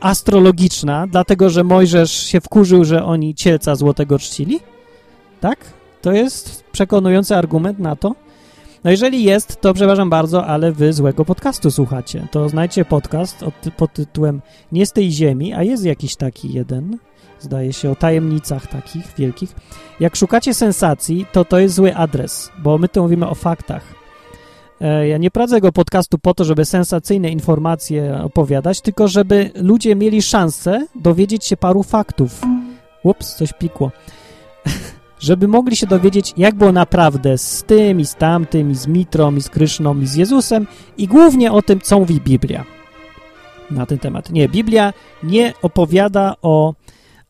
[0.00, 4.60] astrologiczna, dlatego że Mojżesz się wkurzył, że oni cielca złotego czcili?
[5.40, 5.58] Tak?
[6.02, 8.14] To jest przekonujący argument na to?
[8.84, 12.26] No jeżeli jest, to przepraszam bardzo, ale wy złego podcastu słuchacie.
[12.30, 13.44] To znajdźcie podcast
[13.76, 14.40] pod tytułem
[14.72, 16.98] Nie z tej ziemi, a jest jakiś taki jeden,
[17.40, 19.54] zdaje się, o tajemnicach takich wielkich.
[20.00, 23.82] Jak szukacie sensacji, to to jest zły adres, bo my tu mówimy o faktach.
[24.80, 29.96] E, ja nie prowadzę go podcastu po to, żeby sensacyjne informacje opowiadać, tylko żeby ludzie
[29.96, 32.40] mieli szansę dowiedzieć się paru faktów.
[33.02, 33.90] Ups, coś pikło.
[35.22, 39.36] żeby mogli się dowiedzieć, jak było naprawdę z tym i z tamtym, i z Mitrą,
[39.36, 40.66] i z Kryszną, i z Jezusem,
[40.98, 42.64] i głównie o tym, co mówi Biblia
[43.70, 44.30] na ten temat.
[44.30, 46.74] Nie, Biblia nie opowiada o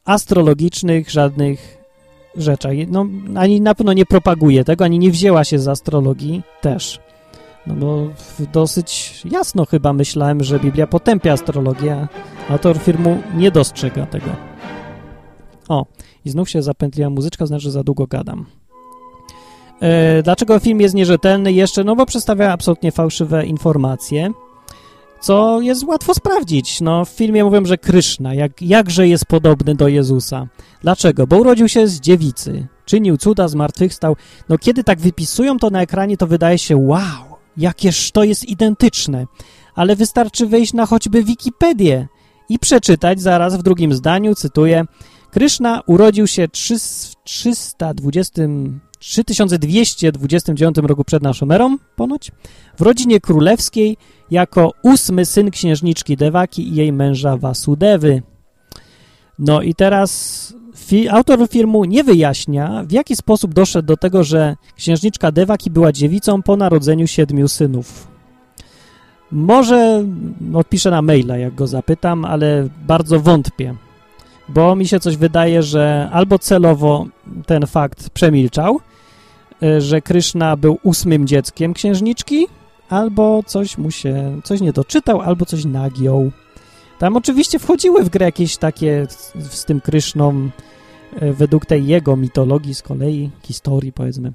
[0.05, 1.79] astrologicznych żadnych
[2.37, 2.73] rzeczach.
[2.89, 7.01] No, ani na pewno nie propaguje tego, ani nie wzięła się z astrologii też.
[7.67, 8.09] No bo
[8.53, 12.09] dosyć jasno chyba myślałem, że Biblia potępia astrologię,
[12.49, 14.31] a autor filmu nie dostrzega tego.
[15.69, 15.87] O,
[16.25, 18.47] i znów się zapętliła muzyczka, znaczy, za długo gadam.
[19.81, 21.85] E, dlaczego film jest nierzetelny jeszcze?
[21.85, 24.31] No bo przedstawia absolutnie fałszywe informacje,
[25.21, 26.81] co jest łatwo sprawdzić.
[26.81, 30.49] No w filmie mówią, że Kryszna, jak, jakże jest podobny do Jezusa.
[30.83, 31.27] Dlaczego?
[31.27, 34.17] Bo urodził się z dziewicy, czynił cuda, zmartwychwstał.
[34.49, 39.27] No kiedy tak wypisują to na ekranie, to wydaje się, wow, jakież to jest identyczne.
[39.75, 42.09] Ale wystarczy wejść na choćby Wikipedię
[42.49, 44.85] i przeczytać zaraz w drugim zdaniu, cytuję,
[45.33, 48.43] Kryszna urodził się 320,
[48.99, 52.33] 3229 roku przed naszą erą, ponoć,
[52.79, 53.97] w rodzinie królewskiej
[54.31, 58.23] jako ósmy syn księżniczki Dewaki i jej męża Wasudewy.
[59.39, 64.57] No i teraz fi autor filmu nie wyjaśnia, w jaki sposób doszedł do tego, że
[64.77, 68.09] księżniczka Dewaki była dziewicą po narodzeniu siedmiu synów.
[69.31, 70.05] Może
[70.55, 73.75] odpiszę na maila, jak go zapytam, ale bardzo wątpię,
[74.55, 77.07] bo mi się coś wydaje, że albo celowo
[77.47, 78.81] ten fakt przemilczał,
[79.63, 82.47] y, że Kryszna był ósmym dzieckiem księżniczki,
[82.89, 86.31] albo coś mu się, coś nie doczytał, albo coś nagiął.
[86.99, 90.51] Tam oczywiście wchodziły w grę jakieś takie z, z tym Kryszną,
[91.23, 94.33] y, według tej jego mitologii z kolei, historii powiedzmy,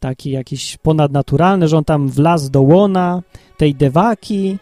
[0.00, 3.22] takie jakieś ponadnaturalne, że on tam wlazł do łona
[3.56, 4.58] tej dewaki,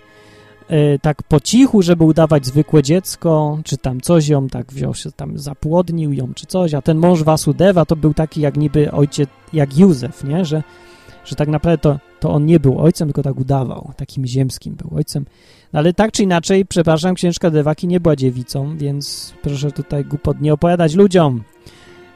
[1.02, 5.38] tak po cichu, żeby udawać zwykłe dziecko, czy tam coś ją tak wziął się, tam
[5.38, 9.78] zapłodnił ją, czy coś, a ten mąż Wasudewa to był taki jak niby ojciec, jak
[9.78, 10.62] Józef, nie, że,
[11.24, 14.96] że tak naprawdę to, to on nie był ojcem, tylko tak udawał, takim ziemskim był
[14.96, 15.24] ojcem,
[15.72, 20.40] no, ale tak czy inaczej, przepraszam, księżka Dewaki nie była dziewicą, więc proszę tutaj głupot
[20.40, 21.42] nie opowiadać ludziom,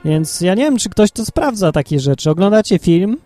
[0.04, 2.30] więc ja nie wiem, czy ktoś to sprawdza takie rzeczy.
[2.30, 3.16] Oglądacie film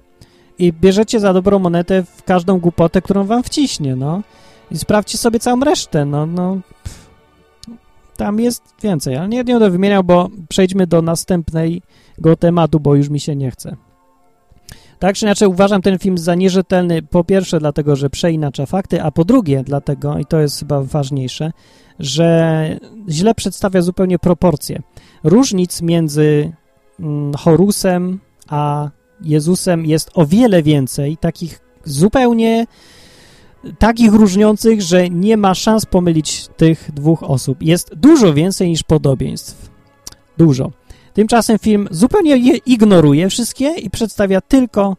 [0.59, 4.23] i bierzecie za dobrą monetę w każdą głupotę, którą wam wciśnie, no.
[4.71, 6.59] I sprawdźcie sobie całą resztę, no, no.
[8.17, 13.09] Tam jest więcej, ale nie, nie będę wymieniał, bo przejdźmy do następnego tematu, bo już
[13.09, 13.77] mi się nie chce.
[14.99, 19.11] Tak czy inaczej uważam ten film za nierzetelny, po pierwsze dlatego, że przeinacza fakty, a
[19.11, 21.53] po drugie dlatego, i to jest chyba ważniejsze,
[21.99, 24.83] że źle przedstawia zupełnie proporcje.
[25.25, 26.53] Różnic między
[27.01, 32.67] Mm, Horusem a Jezusem jest o wiele więcej, takich zupełnie
[33.79, 37.63] takich różniących, że nie ma szans pomylić tych dwóch osób.
[37.63, 39.71] Jest dużo więcej niż podobieństw.
[40.39, 40.71] Dużo.
[41.13, 44.97] Tymczasem film zupełnie je ignoruje wszystkie i przedstawia tylko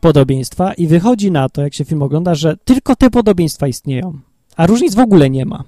[0.00, 4.18] podobieństwa i wychodzi na to, jak się film ogląda, że tylko te podobieństwa istnieją,
[4.56, 5.64] a różnic w ogóle nie ma.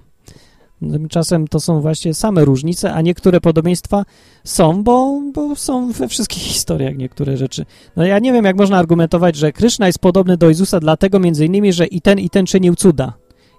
[0.90, 4.04] Tymczasem to są właśnie same różnice, a niektóre podobieństwa
[4.44, 7.64] są, bo, bo są we wszystkich historiach niektóre rzeczy.
[7.96, 11.46] No ja nie wiem, jak można argumentować, że Kryszna jest podobny do Jezusa dlatego między
[11.46, 13.12] innymi, że i ten, i ten czynił cuda.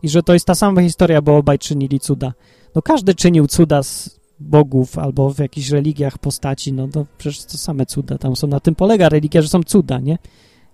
[0.04, 2.34] I że to jest ta sama historia, bo obaj czynili cuda.
[2.76, 7.58] No każdy czynił cuda z bogów albo w jakichś religiach postaci, no to przecież to
[7.58, 8.48] same cuda tam są.
[8.48, 10.18] Na tym polega religia, że są cuda, nie?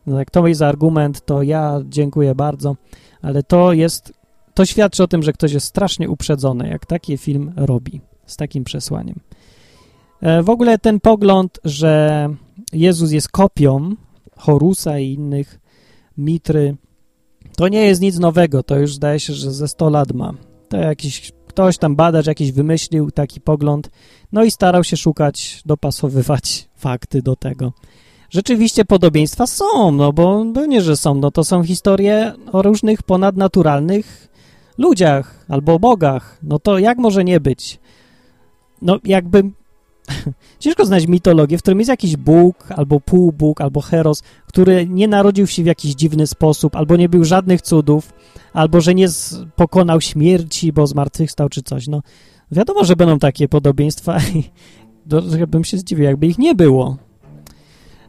[0.08, 2.76] No jak to jest argument, to ja dziękuję bardzo,
[3.22, 4.19] ale to jest
[4.60, 8.63] to świadczy o tym, że ktoś jest strasznie uprzedzony, jak taki film robi, z takim
[8.63, 9.19] przesłaniem.
[10.22, 12.30] E, w ogóle ten pogląd, że
[12.74, 13.95] Jezus jest kopią
[14.38, 15.60] Horusa i innych
[16.17, 16.76] mitry,
[17.58, 20.34] to nie jest nic nowego, to już zdaje się, że ze 100 lat ma.
[20.69, 23.89] To jakiś ktoś tam badacz jakiś wymyślił taki pogląd,
[24.32, 27.74] no i starał się szukać, dopasowywać fakty do tego.
[28.30, 34.29] Rzeczywiście podobieństwa są, no bo nie, że są, no to są historie o różnych ponadnaturalnych
[34.80, 37.80] ludziach albo bogach, no to jak może nie być?
[38.82, 39.44] No jakby
[40.60, 45.48] ciężko znaleźć mitologię, w którym jest jakiś Bóg, albo półbóg, albo heros, który nie narodził
[45.48, 48.13] się w jakiś dziwny sposób, albo nie był żadnych cudów,
[48.54, 49.08] albo że nie
[49.56, 51.88] pokonał śmierci, bo zmartwychwstał czy coś.
[51.88, 52.02] No
[52.52, 54.44] wiadomo, że będą takie podobieństwa i
[55.48, 56.98] bym się zdziwił, jakby ich nie było.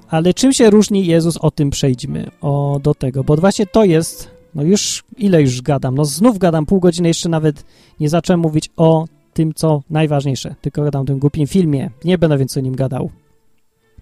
[0.09, 4.40] Ale czym się różni Jezus, o tym przejdźmy, o, do tego, bo właśnie to jest
[4.55, 5.95] no już, ile już gadam?
[5.95, 7.65] No znów gadam pół godziny, jeszcze nawet
[8.01, 11.91] nie zacząłem mówić o tym, co najważniejsze, tylko gadam o tym głupim filmie.
[12.05, 13.11] Nie będę więcej o nim gadał.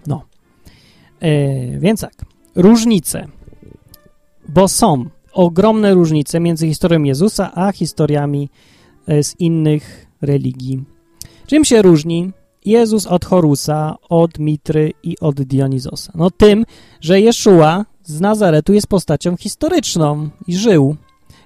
[0.06, 0.22] No.
[1.20, 3.26] E, więc tak, różnice.
[4.48, 8.48] Bo są ogromne różnice między historią Jezusa, a historiami
[9.06, 10.84] e, z innych religii.
[11.46, 12.32] Czym się różni
[12.64, 16.12] Jezus od Horusa, od Mitry i od Dionizosa?
[16.14, 16.64] No tym,
[17.00, 20.96] że Jeszua z Nazaretu jest postacią historyczną i żył.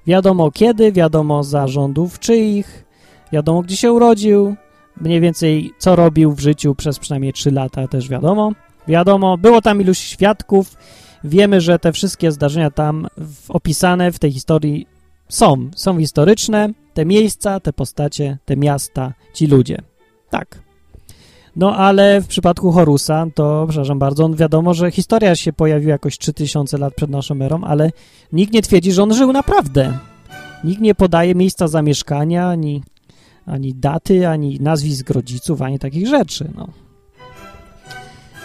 [0.07, 2.85] Wiadomo kiedy, wiadomo zarządów czyich,
[3.33, 4.57] wiadomo gdzie się urodził,
[5.01, 8.53] mniej więcej co robił w życiu przez przynajmniej 3 lata też wiadomo.
[8.89, 10.77] Wiadomo, było tam iluś świadków,
[11.25, 13.07] wiemy, że te wszystkie zdarzenia tam
[13.49, 14.87] opisane w tej historii
[15.29, 15.71] są.
[15.77, 19.79] Są historyczne, te miejsca, te postacie, te miasta, ci ludzie.
[20.31, 20.62] Tak.
[21.57, 26.19] No ale w przypadku Horusa to, przepraszam bardzo, on wiadomo, że historia się pojawiła jakoś
[26.19, 27.91] 3000 lat przed naszą erą, ale
[28.33, 29.99] nikt nie twierdzi, że on żył naprawdę.
[30.65, 32.83] Nikt nie podaje miejsca zamieszkania, ani,
[33.47, 36.69] ani daty, ani nazwisk rodziców, ani takich rzeczy, no.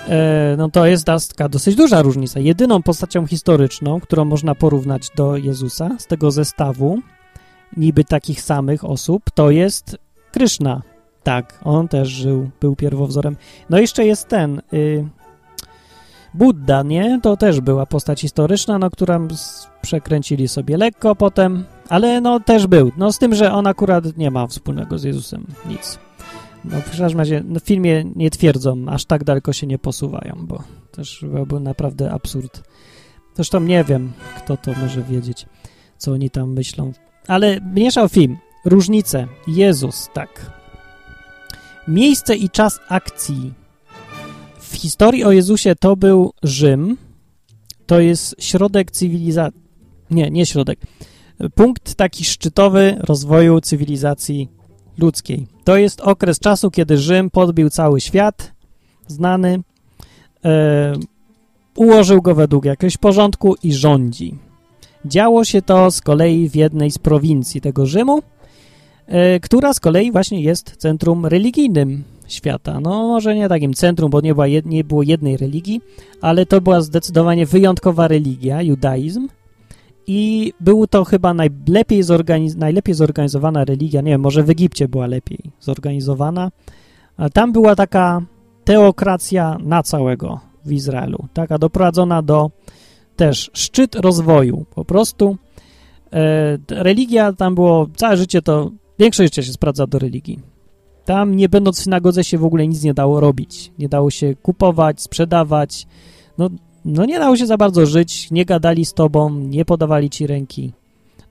[0.09, 2.39] E, no to jest taka dosyć duża różnica.
[2.39, 6.99] Jedyną postacią historyczną, którą można porównać do Jezusa z tego zestawu
[7.77, 9.97] niby takich samych osób, to jest
[10.31, 10.81] Kryszna.
[11.27, 13.35] Tak, on też żył, był pierwowzorem.
[13.69, 14.61] No jeszcze jest ten...
[14.73, 15.07] Y,
[16.33, 17.19] Buddha, nie?
[17.23, 19.27] To też była postać historyczna, no, którą
[19.81, 22.91] przekręcili sobie lekko potem, ale no też był.
[22.97, 25.99] No z tym, że on akurat nie ma wspólnego z Jezusem nic.
[26.65, 30.35] No w każdym razie no, w filmie nie twierdzą, aż tak daleko się nie posuwają,
[30.39, 32.63] bo też byłby naprawdę absurd.
[33.35, 35.45] Zresztą nie wiem, kto to może wiedzieć,
[35.97, 36.91] co oni tam myślą.
[37.27, 38.37] Ale mieszał film.
[38.65, 39.27] Różnice.
[39.47, 40.56] Jezus, tak.
[41.87, 43.53] Miejsce i czas akcji.
[44.59, 46.97] W historii o Jezusie to był Rzym.
[47.85, 49.61] To jest środek cywilizacji.
[50.11, 50.79] Nie, nie środek.
[51.55, 54.49] Punkt taki szczytowy rozwoju cywilizacji
[54.97, 55.47] ludzkiej.
[55.63, 58.51] To jest okres czasu, kiedy Rzym podbił cały świat
[59.07, 59.59] znany,
[60.45, 60.93] e,
[61.75, 64.37] ułożył go według jakiegoś porządku i rządzi.
[65.05, 68.21] Działo się to z kolei w jednej z prowincji tego Rzymu,
[69.41, 72.79] która z kolei właśnie jest centrum religijnym świata.
[72.79, 75.81] No może nie takim centrum, bo nie, była jed, nie było jednej religii,
[76.21, 79.27] ale to była zdecydowanie wyjątkowa religia, judaizm,
[80.07, 85.07] i był to chyba najlepiej, zorganiz najlepiej zorganizowana religia, nie wiem, może w Egipcie była
[85.07, 86.51] lepiej zorganizowana.
[87.17, 88.21] Ale tam była taka
[88.63, 92.51] teokracja na całego w Izraelu, taka doprowadzona do
[93.15, 94.65] też szczyt rozwoju.
[94.75, 95.37] Po prostu
[96.13, 100.39] e, religia tam było, całe życie to, większość życia się sprawdza do religii.
[101.05, 103.71] Tam nie będąc w synagodze się w ogóle nic nie dało robić.
[103.79, 105.87] Nie dało się kupować, sprzedawać.
[106.37, 106.49] No
[106.87, 110.71] no nie dało się za bardzo żyć, nie gadali z tobą, nie podawali ci ręki.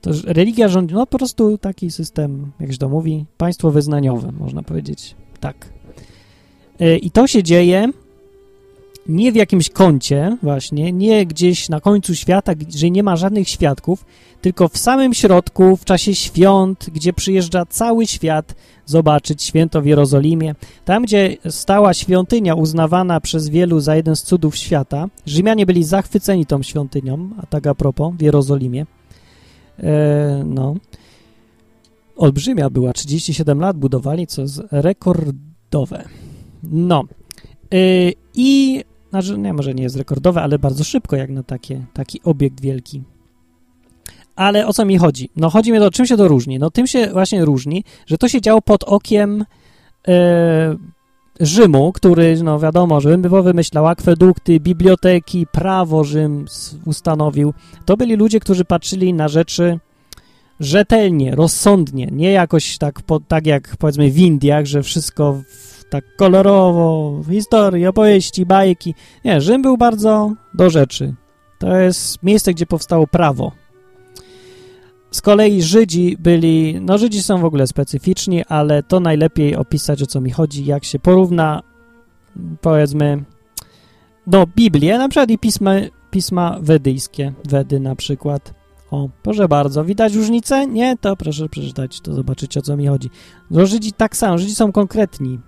[0.01, 4.63] To religia rządzi, no po prostu taki system, jak się to mówi, państwo wyznaniowe, można
[4.63, 5.69] powiedzieć, tak.
[6.79, 7.89] E, I to się dzieje
[9.07, 14.05] nie w jakimś kącie właśnie, nie gdzieś na końcu świata, gdzie nie ma żadnych świadków,
[14.41, 20.55] tylko w samym środku, w czasie świąt, gdzie przyjeżdża cały świat zobaczyć święto w Jerozolimie.
[20.85, 26.45] Tam, gdzie stała świątynia uznawana przez wielu za jeden z cudów świata, Rzymianie byli zachwyceni
[26.45, 28.85] tą świątynią, a tak a propos, w Jerozolimie.
[29.79, 30.75] E, no.
[32.17, 36.03] Olbrzymia była, 37 lat budowali, co jest rekordowe.
[36.63, 37.03] No.
[37.73, 37.77] E,
[38.35, 42.61] I znaczy, nie, może nie jest rekordowe, ale bardzo szybko jak na takie, taki obiekt
[42.61, 43.03] wielki.
[44.35, 45.29] Ale o co mi chodzi?
[45.35, 46.59] No chodzi mi o to, czym się to różni?
[46.59, 49.45] No tym się właśnie różni, że to się działo pod okiem
[50.07, 50.75] e,
[51.39, 56.45] Rzymu, który, no wiadomo, Rzym wymyślał akwedukty, biblioteki, prawo Rzym
[56.85, 57.53] ustanowił.
[57.85, 59.79] To byli ludzie, którzy patrzyli na rzeczy
[60.59, 65.41] rzetelnie, rozsądnie, nie jakoś tak, po, tak jak powiedzmy w Indiach, że wszystko
[65.89, 68.95] tak kolorowo, historii, opowieści, bajki.
[69.25, 71.15] Nie, Rzym był bardzo do rzeczy.
[71.59, 73.51] To jest miejsce, gdzie powstało prawo.
[75.11, 80.05] Z kolei Żydzi byli, no Żydzi są w ogóle specyficzni, ale to najlepiej opisać, o
[80.05, 81.63] co mi chodzi, jak się porówna,
[82.61, 83.23] powiedzmy,
[84.27, 85.71] do Biblii, na przykład i pisma,
[86.11, 88.53] pisma wedyjskie, Wedy na przykład.
[88.91, 90.67] O, proszę bardzo, widać różnicę?
[90.67, 90.97] Nie?
[90.97, 93.09] To proszę przeczytać, to zobaczycie, o co mi chodzi.
[93.51, 95.39] No Żydzi tak samo, Żydzi są konkretni.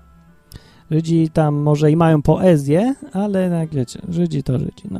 [0.91, 4.99] Żydzi tam może i mają poezję, ale jak wiecie, Żydzi to Żydzi, no,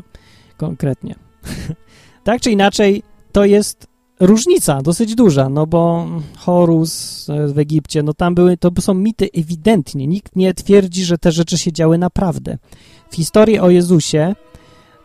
[0.58, 1.16] konkretnie.
[2.24, 3.88] tak czy inaczej, to jest
[4.20, 10.08] różnica dosyć duża, no bo Horus w Egipcie, no tam były, to są mity ewidentnie.
[10.08, 12.58] Nikt nie twierdzi, że te rzeczy się działy naprawdę.
[13.10, 14.36] W historii o Jezusie,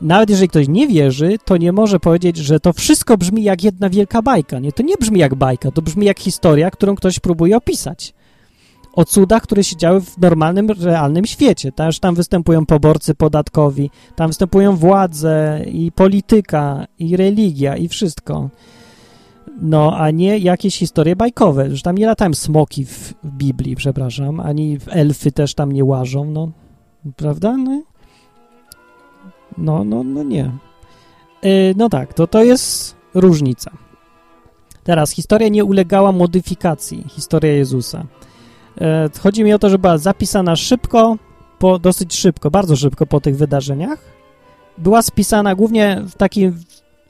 [0.00, 3.90] nawet jeżeli ktoś nie wierzy, to nie może powiedzieć, że to wszystko brzmi jak jedna
[3.90, 4.58] wielka bajka.
[4.58, 8.14] Nie, to nie brzmi jak bajka, to brzmi jak historia, którą ktoś próbuje opisać
[8.96, 11.72] o cudach, które się działy w normalnym, realnym świecie.
[11.72, 18.50] Też tam występują poborcy podatkowi, tam występują władze i polityka, i religia, i wszystko.
[19.60, 24.40] No, a nie jakieś historie bajkowe, że tam nie latają smoki w, w Biblii, przepraszam,
[24.40, 26.52] ani elfy też tam nie łażą, no,
[27.16, 27.56] prawda?
[27.56, 27.82] No,
[29.58, 30.50] no, no, no nie.
[31.42, 33.70] Yy, no tak, to, to jest różnica.
[34.84, 38.06] Teraz, historia nie ulegała modyfikacji, historia Jezusa.
[38.80, 41.16] E, chodzi mi o to, że była zapisana szybko,
[41.58, 43.98] po, dosyć szybko, bardzo szybko po tych wydarzeniach.
[44.78, 46.50] Była spisana głównie w taki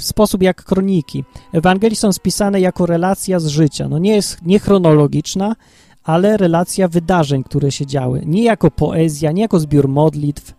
[0.01, 1.25] sposób jak kroniki.
[1.53, 3.89] Ewangelii są spisane jako relacja z życia.
[3.89, 5.57] No nie jest niechronologiczna,
[6.05, 8.23] ale relacja wydarzeń, które się działy.
[8.27, 10.55] Nie jako poezja, nie jako zbiór modlitw.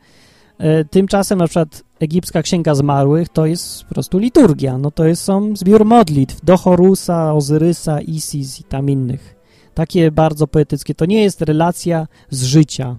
[0.57, 4.77] E, tymczasem na przykład egipska Księga Zmarłych to jest po prostu liturgia.
[4.77, 9.34] No to jest, są zbiór modlitw do Horusa, Ozyrysa, Isis i tam innych.
[9.75, 10.95] Takie bardzo poetyckie.
[10.95, 12.97] To nie jest relacja z życia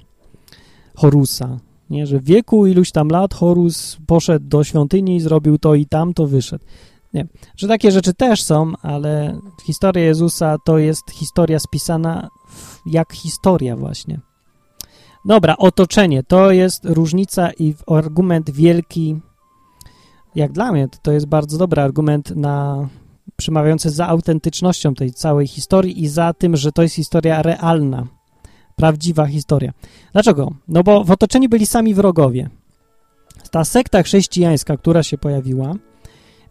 [0.97, 1.59] Horusa.
[1.91, 6.15] Nie, że w wieku iluś tam lat Horus poszedł do świątyni, zrobił to i tam,
[6.15, 6.65] to wyszedł.
[7.15, 12.29] Nie, że takie rzeczy też są, ale historia Jezusa to jest historia spisana
[12.87, 14.21] jak historia właśnie.
[15.25, 19.21] Dobra, otoczenie to jest różnica i argument wielki.
[20.35, 22.89] Jak dla mnie to jest bardzo dobry argument na
[23.37, 28.07] przemawiający za autentycznością tej całej historii i za tym, że to jest historia realna,
[28.77, 29.73] prawdziwa historia.
[30.13, 30.53] Dlaczego?
[30.69, 32.51] No bo w otoczeniu byli sami wrogowie.
[33.51, 35.75] Ta sekta chrześcijańska, która się pojawiła,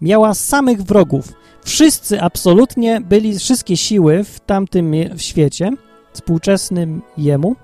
[0.01, 1.33] miała samych wrogów.
[1.63, 5.71] Wszyscy absolutnie byli, wszystkie siły w tamtym w świecie,
[6.13, 7.55] współczesnym jemu,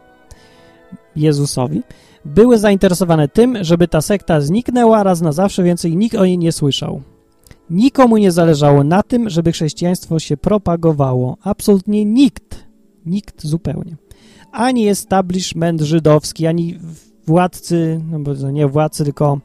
[1.16, 1.82] Jezusowi,
[2.26, 6.52] były zainteresowane tym, żeby ta sekta zniknęła raz na zawsze, więcej nikt o niej nie
[6.52, 7.02] słyszał.
[7.72, 11.38] Nikomu nie zależało na tym, żeby chrześcijaństwo się propagowało.
[11.44, 12.66] Absolutnie nikt.
[13.06, 13.96] Nikt zupełnie.
[14.52, 16.80] Ani establishment żydowski, ani
[17.28, 19.40] władcy, no bo nie władcy, tylko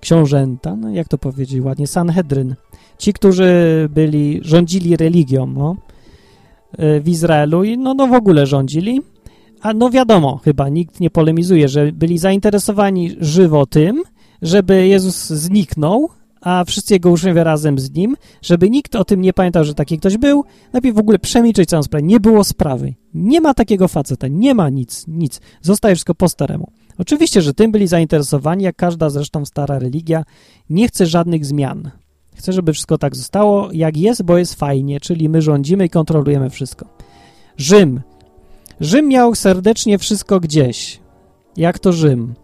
[0.00, 2.54] książęta, no jak to powiedzieć ładnie, Sanhedryn.
[2.98, 3.52] Ci, którzy
[3.90, 5.76] byli, rządzili religią no,
[6.78, 9.00] w Izraelu i no, no w ogóle rządzili,
[9.60, 14.02] a no wiadomo, chyba nikt nie polemizuje, że byli zainteresowani żywo tym,
[14.42, 16.08] żeby Jezus zniknął,
[16.40, 19.98] a wszyscy jego uczniowie razem z nim, żeby nikt o tym nie pamiętał, że taki
[19.98, 22.02] ktoś był, najpierw w ogóle przemilczeć całą sprawę.
[22.02, 22.94] Nie było sprawy.
[23.14, 25.40] Nie ma takiego faceta, nie ma nic, nic.
[25.62, 26.72] Zostaje wszystko po staremu.
[26.98, 30.24] Oczywiście, że tym byli zainteresowani, jak każda zresztą stara religia,
[30.70, 31.90] nie chce żadnych zmian.
[32.36, 36.50] Chce, żeby wszystko tak zostało, jak jest, bo jest fajnie, czyli my rządzimy i kontrolujemy
[36.50, 36.86] wszystko.
[37.56, 38.00] Rzym.
[38.80, 41.00] Rzym miał serdecznie wszystko gdzieś.
[41.56, 42.34] Jak to Rzym?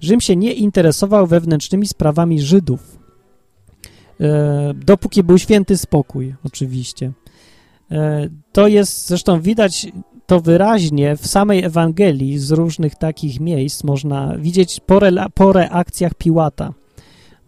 [0.00, 3.01] Rzym się nie interesował wewnętrznymi sprawami Żydów.
[4.20, 7.12] E, dopóki był święty spokój, oczywiście.
[7.90, 9.86] E, to jest, zresztą widać
[10.26, 16.14] to wyraźnie w samej Ewangelii z różnych takich miejsc można widzieć po, re, po reakcjach
[16.14, 16.72] Piłata.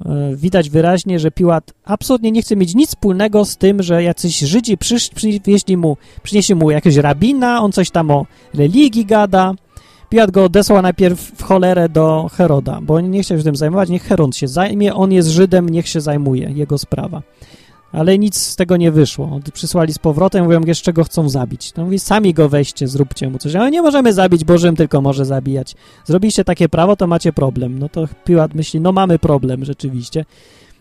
[0.07, 4.39] E, widać wyraźnie, że Piłat absolutnie nie chce mieć nic wspólnego z tym, że jacyś
[4.39, 9.55] Żydzi przysz, przywieźli mu, przynieśli mu jakiegoś rabina, on coś tam o religii gada.
[10.15, 14.03] Piłat go odesłał najpierw w cholerę do Heroda, bo nie chciał się tym zajmować, niech
[14.03, 17.23] Herod się zajmie, on jest Żydem, niech się zajmuje, jego sprawa
[17.93, 19.41] ale nic z tego nie wyszło.
[19.53, 21.73] Przysłali z powrotem, mówią, jeszcze go chcą zabić.
[21.73, 23.55] To mówi, sami go weźcie, zróbcie mu coś.
[23.55, 25.75] Ale nie możemy zabić, bo Rzym tylko może zabijać.
[26.05, 27.79] Zrobiliście takie prawo, to macie problem.
[27.79, 30.25] No to Piłat myśli, no mamy problem rzeczywiście.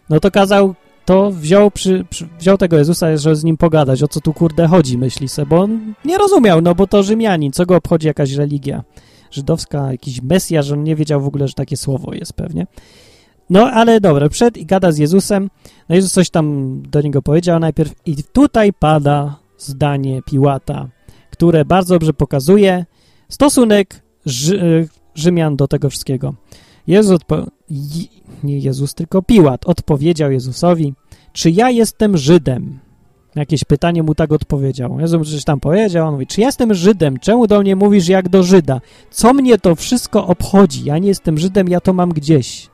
[0.10, 0.76] No to kazał,
[1.06, 4.68] to wziął, przy, przy, wziął tego Jezusa, żeby z nim pogadać, o co tu kurde
[4.68, 8.34] chodzi, myśli se, bo on nie rozumiał, no bo to Rzymianin, co go obchodzi jakaś
[8.34, 8.84] religia
[9.34, 12.68] żydowska, jakiś Mesjasz, on nie wiedział w ogóle, że takie słowo jest pewnie.
[13.50, 15.50] No, ale dobra, przed i gada z Jezusem.
[15.90, 20.90] No Jezus coś tam do niego powiedział najpierw i tutaj pada zdanie Piłata,
[21.32, 22.86] które bardzo dobrze pokazuje
[23.30, 26.34] stosunek Rzy Rzymian do tego wszystkiego.
[26.88, 27.20] Jezus,
[28.44, 30.94] nie Jezus, tylko Piłat odpowiedział Jezusowi,
[31.34, 32.80] czy ja jestem Żydem?
[33.36, 35.00] Jakieś pytanie mu tak odpowiedział.
[35.00, 37.20] Jezus coś tam powiedział, on mówi, czy jestem Żydem?
[37.20, 38.82] Czemu do mnie mówisz jak do Żyda?
[39.12, 40.86] Co mnie to wszystko obchodzi?
[40.86, 42.74] Ja nie jestem Żydem, ja to mam gdzieś.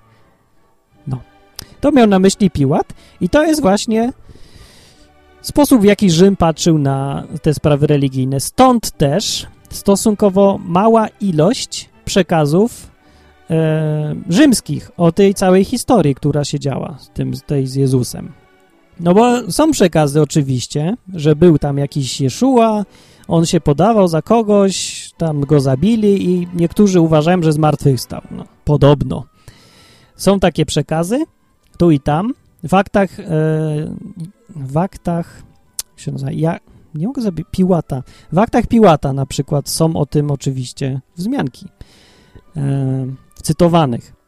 [1.82, 4.14] To miał na myśli Piłat i to jest właśnie
[5.42, 8.40] sposób, w jaki Rzym patrzył na te sprawy religijne.
[8.40, 12.92] Stąd też stosunkowo mała ilość przekazów
[13.50, 18.32] e, rzymskich o tej całej historii, która się działa z tym, tej z Jezusem.
[19.00, 22.86] No bo są przekazy oczywiście, że był tam jakiś Jeszua,
[23.28, 28.22] on się podawał za kogoś, tam go zabili i niektórzy uważają, że zmartwychwstał.
[28.32, 29.26] No, podobno.
[30.16, 31.26] Są takie przekazy,
[31.78, 32.34] tu i tam.
[32.64, 33.26] W aktach, e,
[34.50, 35.44] w aktach,
[35.90, 36.60] jak się nazywa, ja,
[36.96, 38.04] nie mogę zabić, Piłata.
[38.32, 41.68] W aktach Piłata na przykład są o tym oczywiście wzmianki
[42.58, 43.06] e,
[43.44, 44.19] cytowanych.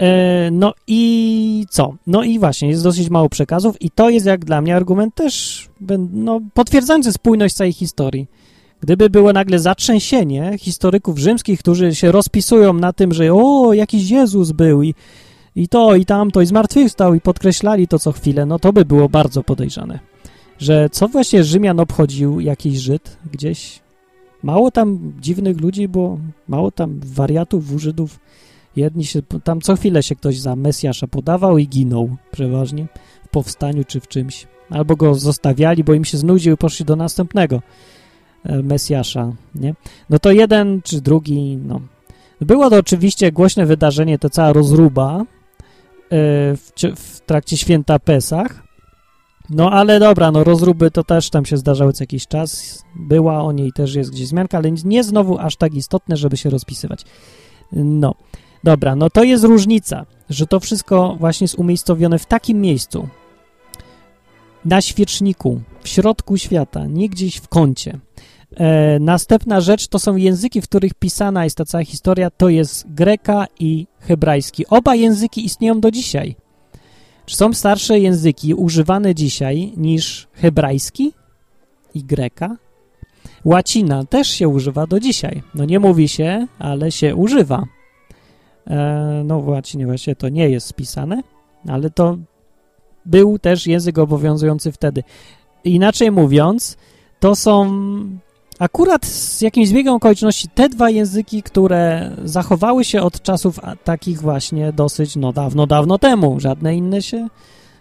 [0.00, 1.94] E, no i co?
[2.06, 5.68] No i właśnie, jest dosyć mało przekazów i to jest jak dla mnie argument też
[6.12, 8.26] no, potwierdzający spójność całej historii.
[8.80, 14.52] Gdyby było nagle zatrzęsienie historyków rzymskich, którzy się rozpisują na tym, że o, jakiś Jezus
[14.52, 14.94] był i
[15.56, 19.08] i to, i tamto, i zmartwychwstał, i podkreślali to co chwilę, no to by było
[19.08, 19.98] bardzo podejrzane.
[20.58, 23.80] Że co właśnie Rzymian obchodził jakiś Żyd gdzieś?
[24.42, 28.20] Mało tam dziwnych ludzi było, mało tam wariatów, Żydów.
[28.76, 32.86] Jedni się, tam co chwilę się ktoś za Mesjasza podawał i ginął przeważnie
[33.24, 34.46] w powstaniu czy w czymś.
[34.70, 37.62] Albo go zostawiali, bo im się znudził i poszli do następnego.
[38.44, 39.74] e, Mesjasza, nie?
[40.10, 41.80] No to jeden czy drugi, no.
[42.40, 45.24] Było to oczywiście głośne wydarzenie, to cała rozruba e,
[46.56, 48.62] w, w trakcie święta Pesach,
[49.50, 53.52] no ale dobra, no rozruby to też tam się zdarzały co jakiś czas, była o
[53.52, 57.04] niej też jest gdzieś zmianka, ale nie znowu aż tak istotne, żeby się rozpisywać.
[57.72, 58.14] No,
[58.64, 63.08] dobra, no to jest różnica, że to wszystko właśnie jest umiejscowione w takim miejscu,
[64.64, 67.98] na świeczniku, w środku świata, nie gdzieś w kącie.
[68.56, 72.94] E, następna rzecz to są języki, w których pisana jest ta cała historia, to jest
[72.94, 74.66] greka i hebrajski.
[74.66, 76.36] Oba języki istnieją do dzisiaj.
[77.26, 81.12] Czy są starsze języki używane dzisiaj niż hebrajski
[81.94, 82.56] i greka?
[83.44, 85.42] Łacina też się używa do dzisiaj.
[85.54, 87.64] No nie mówi się, ale się używa.
[88.70, 91.22] E, no w łacinie właśnie to nie jest spisane,
[91.68, 92.18] ale to
[93.06, 95.02] był też język obowiązujący wtedy.
[95.64, 96.76] Inaczej mówiąc,
[97.20, 97.70] to są
[98.58, 104.72] akurat z jakimś zbiegiem okoliczności te dwa języki, które zachowały się od czasów takich właśnie
[104.72, 106.40] dosyć no dawno, dawno temu.
[106.40, 107.28] Żadne inne się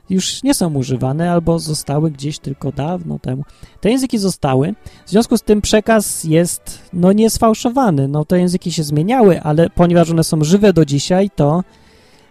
[0.10, 3.44] już nie są używane albo zostały gdzieś tylko dawno temu.
[3.82, 4.74] Te języki zostały,
[5.06, 8.08] w związku z tym przekaz jest no niesfałszowany.
[8.08, 11.64] No te języki się zmieniały, ale ponieważ one są żywe do dzisiaj, to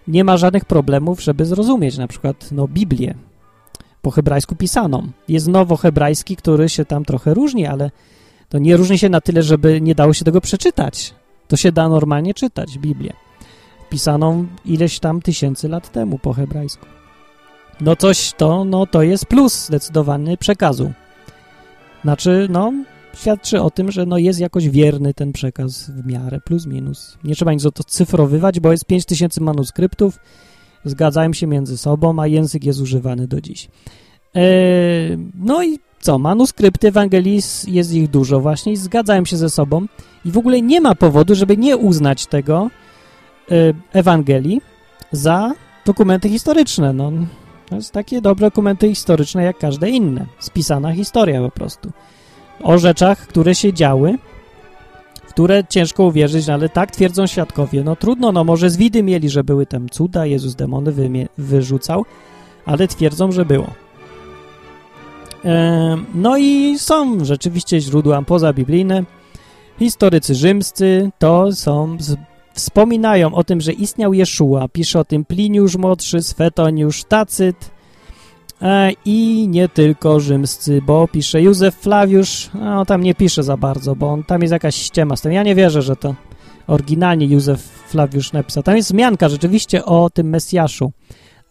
[0.08, 3.14] nie ma żadnych problemów, żeby zrozumieć na przykład no, Biblię
[4.02, 5.08] po hebrajsku pisaną.
[5.28, 7.90] Jest nowohebrajski, który się tam trochę różni, ale
[8.48, 11.14] to nie różni się na tyle, żeby nie dało się tego przeczytać.
[11.48, 13.12] To się da normalnie czytać, Biblię.
[13.90, 16.97] Pisaną ileś tam tysięcy lat temu po hebrajsku.
[17.80, 20.92] No coś to, no to jest plus zdecydowany przekazu.
[22.02, 22.72] Znaczy, no,
[23.14, 27.18] świadczy o tym, że no jest jakoś wierny ten przekaz w miarę, plus minus.
[27.24, 30.18] Nie trzeba nic cyfrowywać, bo jest 5000 manuskryptów,
[30.84, 33.68] zgadzają się między sobą, a język jest używany do dziś.
[34.34, 39.86] Eee, no i co, manuskrypty Ewangelii jest ich dużo właśnie zgadzają się ze sobą
[40.24, 42.70] i w ogóle nie ma powodu, żeby nie uznać tego
[43.50, 43.54] e,
[43.92, 44.60] Ewangelii
[45.12, 45.52] za
[45.86, 46.92] dokumenty historyczne.
[46.92, 47.12] No,
[47.68, 50.26] to jest takie dobre dokumenty historyczne jak każde inne.
[50.38, 51.90] Spisana historia po prostu
[52.62, 54.18] o rzeczach, które się działy,
[55.22, 57.84] w które ciężko uwierzyć, no ale tak twierdzą świadkowie.
[57.84, 60.92] No trudno, no może z widy mieli, że były tam cuda, Jezus demony
[61.38, 62.04] wyrzucał,
[62.66, 63.70] ale twierdzą, że było.
[66.14, 69.04] No i są rzeczywiście źródła pozabiblijne.
[69.78, 71.96] Historycy rzymscy to są,
[72.58, 74.68] wspominają o tym, że istniał Jeszua.
[74.68, 77.70] Pisze o tym Pliniusz Młodszy, Swetoniusz, Tacyt,
[78.62, 83.96] E, I nie tylko rzymscy, bo pisze Józef Flawiusz, no tam nie pisze za bardzo,
[83.96, 85.32] bo on, tam jest jakaś ściema z tym.
[85.32, 86.14] Ja nie wierzę, że to
[86.66, 88.62] oryginalnie Józef Flawiusz napisał.
[88.62, 90.92] Tam jest zmianka rzeczywiście o tym Mesjaszu,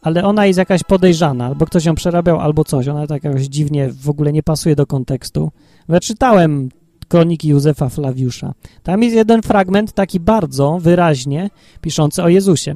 [0.02, 2.88] ale ona jest jakaś podejrzana, albo ktoś ją przerabiał, albo coś.
[2.88, 5.52] Ona tak jakoś dziwnie w ogóle nie pasuje do kontekstu.
[5.90, 6.70] Ja czytałem
[7.08, 8.54] kroniki Józefa Flawiusza.
[8.84, 11.50] Tam jest jeden fragment taki bardzo wyraźnie
[11.82, 12.76] piszący o Jezusie.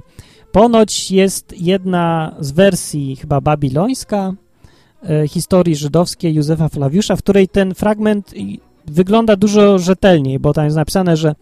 [0.51, 4.33] Ponoć jest jedna z wersji chyba babilońska
[5.03, 8.33] e, historii żydowskiej Józefa Flawiusza, w której ten fragment
[8.87, 11.35] wygląda dużo rzetelniej, bo tam jest napisane, że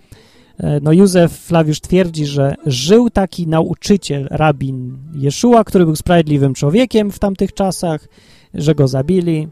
[0.58, 7.12] e, no Józef Flawiusz twierdzi, że żył taki nauczyciel, rabin Jeszua, który był sprawiedliwym człowiekiem
[7.12, 8.08] w tamtych czasach,
[8.54, 9.48] że go zabili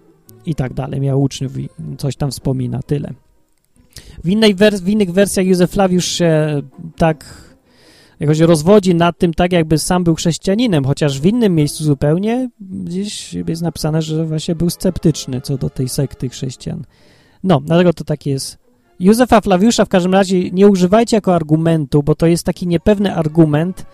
[0.46, 1.02] i tak dalej.
[1.02, 3.14] Miał uczniów i coś tam wspomina, tyle.
[4.24, 6.62] W, innej wers w innych wersjach Józef Flawiusz się
[6.98, 7.48] tak
[8.20, 13.34] jakoś rozwodzi nad tym tak, jakby sam był chrześcijaninem, chociaż w innym miejscu zupełnie gdzieś
[13.34, 16.84] jest napisane, że właśnie był sceptyczny co do tej sekty chrześcijan.
[17.44, 18.58] No, dlatego to tak jest.
[19.00, 23.86] Józefa Flawiusza w każdym razie nie używajcie jako argumentu, bo to jest taki niepewny argument,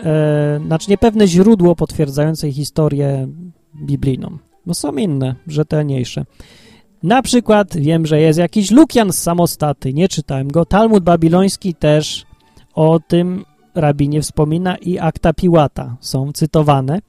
[0.00, 3.28] e, znaczy niepewne źródło potwierdzające historię
[3.76, 4.38] biblijną.
[4.66, 6.24] No są inne, rzetelniejsze.
[7.02, 10.66] Na przykład wiem, że jest jakiś Lukian z Samostaty, nie czytałem go.
[10.66, 12.26] Talmud babiloński też
[12.74, 13.44] o tym
[13.74, 17.00] rabinie wspomina i akta Piłata są cytowane.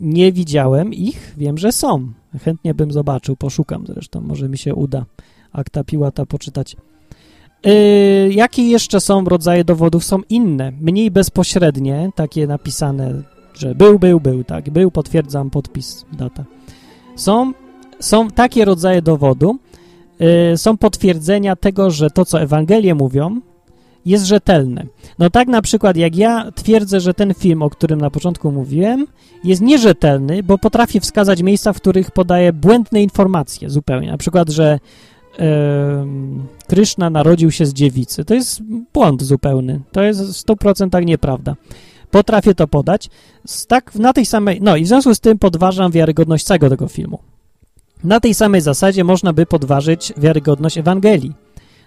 [0.00, 2.12] Nie widziałem ich, wiem, że są.
[2.44, 5.04] Chętnie bym zobaczył, poszukam zresztą, może mi się uda
[5.52, 6.76] akta Piłata poczytać.
[7.64, 10.04] Yy, jakie jeszcze są rodzaje dowodów?
[10.04, 13.22] Są inne, mniej bezpośrednie, takie napisane,
[13.54, 16.44] że był, był, był, tak, był, potwierdzam, podpis, data.
[17.16, 17.52] Są,
[18.02, 19.58] są takie rodzaje dowodu,
[20.20, 23.40] yy, są potwierdzenia tego, że to, co Ewangelie mówią,
[24.06, 24.86] jest rzetelne.
[25.18, 29.06] No tak na przykład jak ja twierdzę, że ten film, o którym na początku mówiłem,
[29.44, 34.10] jest nierzetelny, bo potrafię wskazać miejsca, w których podaje błędne informacje zupełnie.
[34.10, 34.78] Na przykład, że
[35.38, 35.44] yy,
[36.68, 38.24] Kryszna narodził się z dziewicy.
[38.24, 38.62] To jest
[38.94, 39.80] błąd zupełny.
[39.92, 41.56] To jest w 100% nieprawda.
[42.10, 43.10] Potrafię to podać.
[43.68, 44.60] Tak na tej samej...
[44.62, 47.18] No i w związku z tym podważam wiarygodność całego tego filmu.
[48.04, 51.32] Na tej samej zasadzie można by podważyć wiarygodność Ewangelii.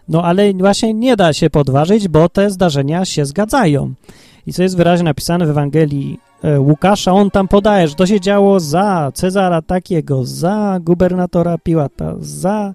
[0.09, 3.93] No ale właśnie nie da się podważyć, bo te zdarzenia się zgadzają.
[4.47, 8.20] I co jest wyraźnie napisane w Ewangelii e, Łukasza, on tam podaje, że to się
[8.20, 12.74] działo za Cezara takiego, za gubernatora Piłata, za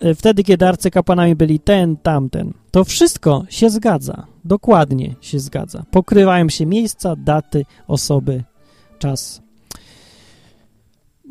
[0.00, 2.52] e, wtedy, kiedy arcykapłanami byli ten, tamten.
[2.70, 5.84] To wszystko się zgadza, dokładnie się zgadza.
[5.90, 8.44] Pokrywają się miejsca, daty, osoby,
[8.98, 9.43] czas.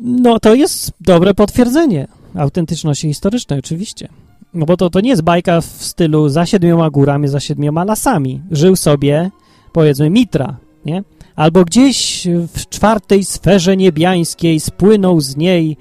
[0.00, 4.08] No to jest dobre potwierdzenie autentyczności historycznej, oczywiście.
[4.54, 8.42] No bo to, to nie jest bajka w stylu za siedmioma górami, za siedmioma lasami.
[8.50, 9.30] Żył sobie,
[9.72, 11.02] powiedzmy, Mitra, nie?
[11.36, 15.76] Albo gdzieś w czwartej sferze niebiańskiej spłynął z niej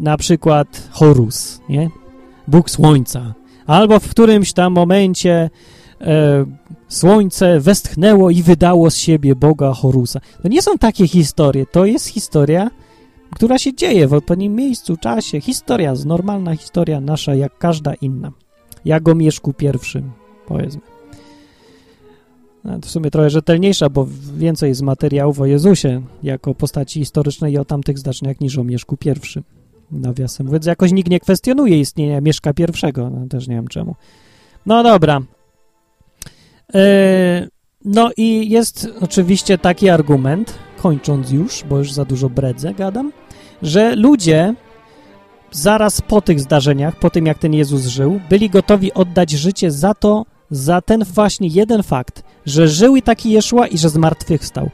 [0.00, 1.90] na przykład Horus, nie?
[2.48, 3.34] Bóg Słońca.
[3.66, 5.50] Albo w którymś tam momencie
[6.00, 6.44] e,
[6.88, 10.20] Słońce westchnęło i wydało z siebie Boga Horusa.
[10.42, 12.70] To nie są takie historie, to jest historia
[13.34, 15.40] która się dzieje w odpowiednim miejscu, czasie.
[15.40, 18.32] Historia, normalna historia nasza, jak każda inna.
[18.84, 20.12] Jak o Mieszku pierwszym,
[20.46, 20.80] powiedzmy.
[22.64, 24.06] No, w sumie trochę rzetelniejsza, bo
[24.36, 28.96] więcej jest materiałów o Jezusie jako postaci historycznej i o tamtych zdarzeniach niż o Mieszku
[28.96, 29.42] pierwszym.
[29.90, 33.94] Nawiasem mówiąc, jakoś nikt nie kwestionuje istnienia Mieszka pierwszego, no, też nie wiem czemu.
[34.66, 35.20] No dobra.
[36.74, 36.80] Yy,
[37.84, 43.12] no i jest oczywiście taki argument, kończąc już, bo już za dużo bredzę gadam,
[43.62, 44.54] że ludzie
[45.50, 49.94] zaraz po tych zdarzeniach, po tym jak ten Jezus żył, byli gotowi oddać życie za
[49.94, 54.70] to, za ten właśnie jeden fakt, że żył i taki Jeszua i że zmartwychwstał.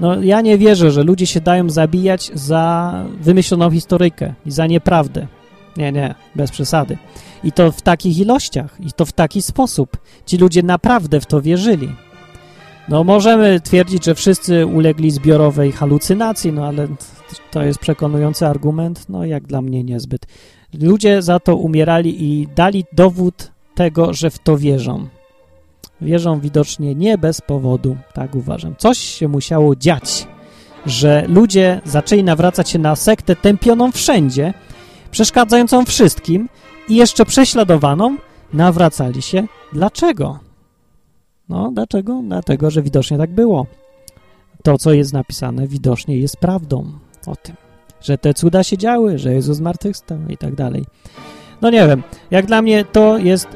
[0.00, 5.26] No ja nie wierzę, że ludzie się dają zabijać za wymyśloną historyjkę i za nieprawdę.
[5.76, 6.98] Nie, nie, bez przesady.
[7.44, 9.96] I to w takich ilościach, i to w taki sposób.
[10.26, 11.88] Ci ludzie naprawdę w to wierzyli.
[12.88, 16.88] No możemy twierdzić, że wszyscy ulegli zbiorowej halucynacji, no ale
[17.50, 20.26] to jest przekonujący argument, no jak dla mnie niezbyt.
[20.80, 25.08] Ludzie za to umierali i dali dowód tego, że w to wierzą.
[26.00, 28.74] Wierzą widocznie nie bez powodu, tak uważam.
[28.78, 30.26] Coś się musiało dziać,
[30.86, 34.54] że ludzie zaczęli nawracać się na sektę tępioną wszędzie,
[35.10, 36.48] przeszkadzającą wszystkim
[36.88, 38.16] i jeszcze prześladowaną,
[38.52, 39.46] nawracali się.
[39.72, 40.45] Dlaczego?
[41.48, 42.22] No, dlaczego?
[42.28, 43.66] Dlatego, że widocznie tak było.
[44.62, 46.92] To, co jest napisane, widocznie jest prawdą
[47.26, 47.56] o tym,
[48.00, 50.84] że te cuda się działy, że Jezus zmartwychwstał i tak dalej.
[51.62, 53.48] No nie wiem, jak dla mnie to jest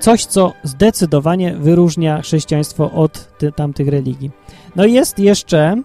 [0.00, 4.30] coś, co zdecydowanie wyróżnia chrześcijaństwo od ty, tamtych religii.
[4.76, 5.82] No i jest jeszcze,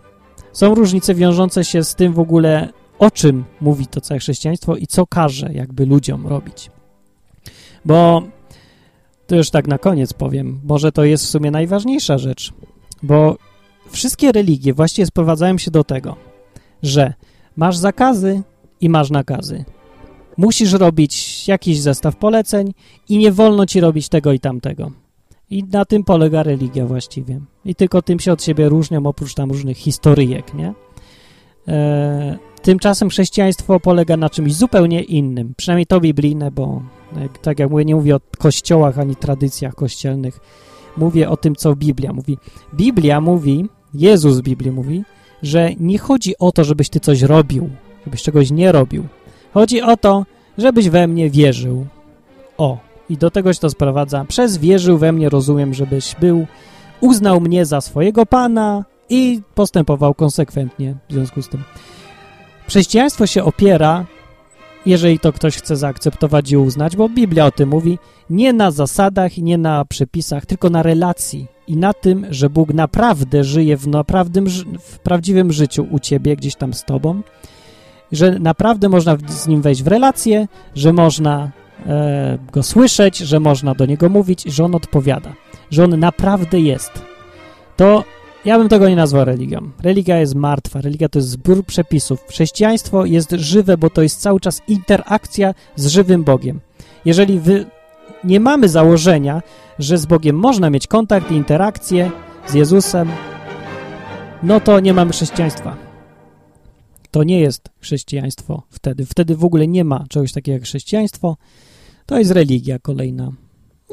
[0.54, 4.88] są różnice wiążące się z tym w ogóle, o czym mówi to całe chrześcijaństwo i
[4.88, 6.72] co każe jakby ludziom robić.
[7.86, 8.24] Bo
[9.32, 12.54] to już tak na koniec powiem, może to jest w sumie najważniejsza rzecz,
[13.04, 13.38] bo
[13.90, 16.16] wszystkie religie właściwie sprowadzają się do tego,
[16.84, 17.14] że
[17.56, 18.42] masz zakazy
[18.82, 19.66] i masz nakazy.
[20.38, 22.74] Musisz robić jakiś zestaw poleceń
[23.10, 24.92] i nie wolno ci robić tego i tamtego.
[25.50, 27.42] I na tym polega religia właściwie.
[27.66, 30.74] I tylko tym się od siebie różnią, oprócz tam różnych historyjek, nie?
[31.68, 36.82] E, tymczasem chrześcijaństwo polega na czymś zupełnie innym, przynajmniej to biblijne, bo
[37.42, 40.40] tak jak mówię, nie mówię o kościołach ani tradycjach kościelnych,
[40.98, 42.38] mówię o tym, co Biblia mówi.
[42.74, 45.04] Biblia mówi, Jezus w Biblii mówi,
[45.44, 47.70] że nie chodzi o to, żebyś ty coś robił,
[48.06, 49.08] żebyś czegoś nie robił.
[49.54, 50.26] Chodzi o to,
[50.58, 51.86] żebyś we mnie wierzył.
[52.58, 52.78] O,
[53.10, 54.26] i do tego się to sprowadza.
[54.26, 56.48] Przez wierzył we mnie rozumiem, żebyś był,
[57.02, 61.64] uznał mnie za swojego Pana i postępował konsekwentnie w związku z tym.
[62.68, 64.06] Chrześcijaństwo się opiera,
[64.86, 69.38] jeżeli to ktoś chce zaakceptować i uznać, bo Biblia o tym mówi, nie na zasadach
[69.38, 73.88] i nie na przepisach, tylko na relacji i na tym, że Bóg naprawdę żyje w,
[73.88, 74.42] naprawdę,
[74.80, 77.22] w prawdziwym życiu u ciebie, gdzieś tam z tobą,
[78.12, 81.52] że naprawdę można z nim wejść w relację, że można
[81.86, 85.34] e, go słyszeć, że można do niego mówić, że on odpowiada,
[85.72, 86.92] że on naprawdę jest.
[87.78, 88.04] To
[88.46, 89.72] ja bym tego nie nazwał religią.
[89.82, 92.24] Religia jest martwa, religia to jest zbiór przepisów.
[92.30, 96.60] Chrześcijaństwo jest żywe, bo to jest cały czas interakcja z żywym Bogiem.
[97.06, 97.66] Jeżeli wy
[98.24, 99.42] nie mamy założenia,
[99.80, 102.12] że z Bogiem można mieć kontakt i interakcję
[102.48, 103.10] z Jezusem,
[104.44, 105.78] no to nie mamy chrześcijaństwa.
[107.12, 109.06] To nie jest chrześcijaństwo wtedy.
[109.06, 111.38] Wtedy w ogóle nie ma czegoś takiego jak chrześcijaństwo.
[112.06, 113.32] To jest religia kolejna.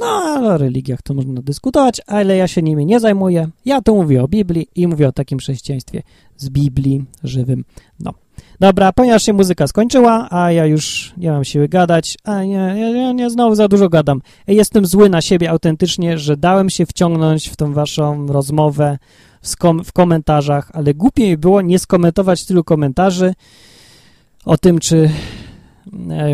[0.01, 3.49] No, ale o religiach to można dyskutować, ale ja się nimi nie zajmuję.
[3.65, 6.03] Ja tu mówię o Biblii i mówię o takim chrześcijaństwie
[6.37, 7.65] z Biblii żywym.
[8.01, 8.15] No.
[8.61, 13.13] Dobra, ponieważ się muzyka skończyła, a ja już nie mam siły gadać, a nie, ja,
[13.13, 14.23] nie znowu za dużo gadam.
[14.47, 18.99] Jestem zły na siebie autentycznie, że dałem się wciągnąć w tą waszą rozmowę
[19.43, 23.35] w, kom w komentarzach, ale głupie było nie skomentować tylu komentarzy
[24.45, 25.11] o tym, czy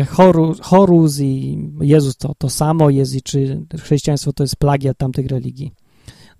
[0.09, 5.27] Horus, Horus i Jezus to, to samo jest i czy chrześcijaństwo to jest plagiat tamtych
[5.27, 5.71] religii.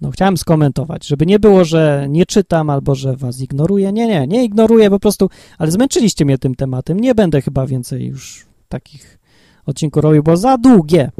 [0.02, 3.92] No, chciałem skomentować, żeby nie było, że nie czytam albo że was ignoruję.
[3.92, 7.00] Nie, nie, nie ignoruję po prostu, ale zmęczyliście mnie tym tematem.
[7.00, 9.20] Nie będę chyba więcej już takich
[9.66, 11.12] odcinków robił, bo za długie.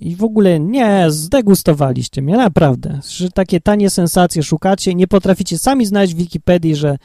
[0.00, 3.00] I w ogóle nie, zdegustowaliście mnie, naprawdę.
[3.08, 6.98] Że takie tanie sensacje szukacie, nie potraficie sami znaleźć w Wikipedii, że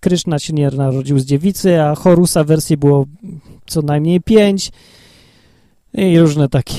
[0.00, 3.06] Kryszna się nie narodził z dziewicy, a Horusa wersji było
[3.66, 4.70] co najmniej pięć
[5.94, 6.74] i różne takie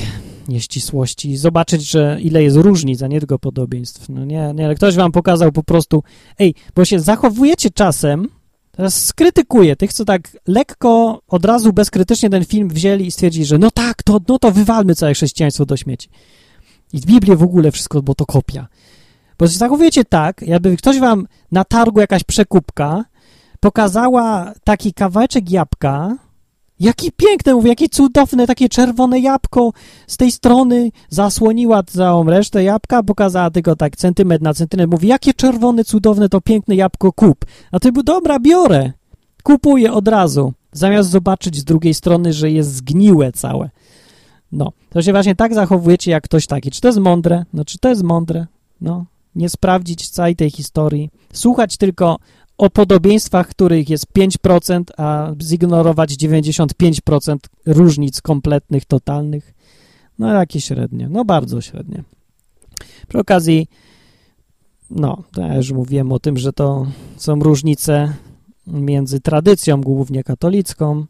[0.47, 1.38] nieścisłości.
[1.38, 4.09] Zobaczyć, że ile jest różnic, a nie tylko podobieństw.
[4.09, 6.03] No nie, nie, ale ktoś wam pokazał po prostu,
[6.39, 8.28] ej, bo się zachowujecie czasem,
[8.72, 13.57] teraz skrytykuję tych, co tak lekko, od razu bezkrytycznie ten film wzięli i stwierdzili, że
[13.57, 16.09] no tak, to, no to wywalmy całe chrześcijaństwo do śmieci.
[16.93, 18.68] I w Biblii w ogóle wszystko, bo to kopia.
[19.42, 23.06] Bo zachowujecie tak, jakby ktoś wam na targu jakaś przekupka
[23.60, 26.18] pokazała taki kawałeczek jabłka,
[26.80, 29.74] Jaki piękne, mówię, jakie cudowne, takie czerwone jabłko
[30.08, 34.89] z tej strony zasłoniła całą resztę jabłka, pokazała tylko tak centymetr na centymetr.
[34.92, 37.46] Mówi, jakie czerwone, cudowne, to piękne jabłko, kup.
[37.72, 38.92] A ty był, dobra, biorę.
[39.44, 43.70] Kupuję od razu, zamiast zobaczyć z drugiej strony, że jest zgniłe całe.
[44.52, 46.72] No, to się właśnie tak zachowujecie jak ktoś taki.
[46.72, 47.46] Czy to jest mądre?
[47.54, 48.48] No, czy to jest mądre?
[48.82, 51.09] No, nie sprawdzić całej tej historii.
[51.34, 52.17] Słuchać tylko
[52.57, 59.53] o podobieństwach, których jest 5%, a zignorować 95% różnic kompletnych, totalnych.
[60.19, 62.03] No jakie średnie, no bardzo średnie.
[63.07, 63.67] Przy okazji,
[64.89, 65.23] no,
[65.55, 68.13] już mówiłem o tym, że to są różnice
[68.67, 71.05] między tradycją głównie katolicką,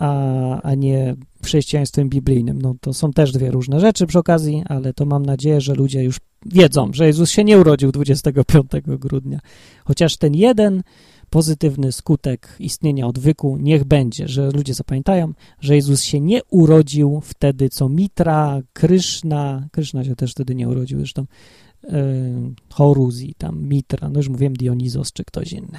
[0.00, 2.62] a, a nie chrześcijaństwem biblijnym.
[2.62, 6.04] No to są też dwie różne rzeczy przy okazji, ale to mam nadzieję, że ludzie
[6.04, 9.40] już wiedzą, że Jezus się nie urodził 25 grudnia.
[9.84, 10.82] Chociaż ten jeden
[11.30, 17.68] pozytywny skutek istnienia odwyku niech będzie, że ludzie zapamiętają, że Jezus się nie urodził wtedy,
[17.68, 21.26] co Mitra, Kryszna, Kryszna się też wtedy nie urodził, zresztą
[21.82, 21.90] yy,
[22.72, 25.78] Horus i tam Mitra, no już mówiłem Dionizos czy ktoś inny.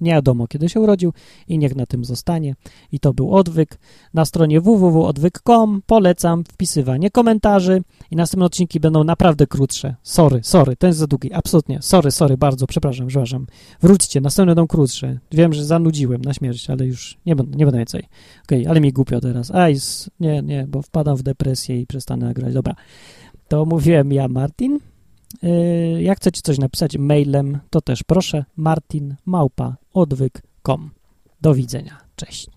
[0.00, 1.12] Nie wiadomo, kiedy się urodził
[1.48, 2.54] i niech na tym zostanie.
[2.92, 3.78] I to był odwyk.
[4.14, 9.94] Na stronie www.odwyk.com polecam wpisywanie komentarzy i następne odcinki będą naprawdę krótsze.
[10.02, 11.82] Sorry, sorry, ten jest za długi, absolutnie.
[11.82, 13.46] Sorry, sorry, bardzo, przepraszam, przepraszam.
[13.82, 15.18] Wróćcie, następne będą krótsze.
[15.32, 18.02] Wiem, że zanudziłem na śmierć, ale już nie będę, nie będę więcej.
[18.44, 19.50] Okej, okay, ale mi głupio teraz.
[19.50, 19.76] Aj,
[20.20, 22.54] nie, nie, bo wpadam w depresję i przestanę nagrać.
[22.54, 22.74] Dobra,
[23.48, 24.80] to mówiłem ja, Martin.
[25.42, 30.90] Yy, jak chcecie coś napisać mailem, to też proszę martin małpa odwyk.com.
[31.40, 32.00] Do widzenia.
[32.16, 32.53] Cześć.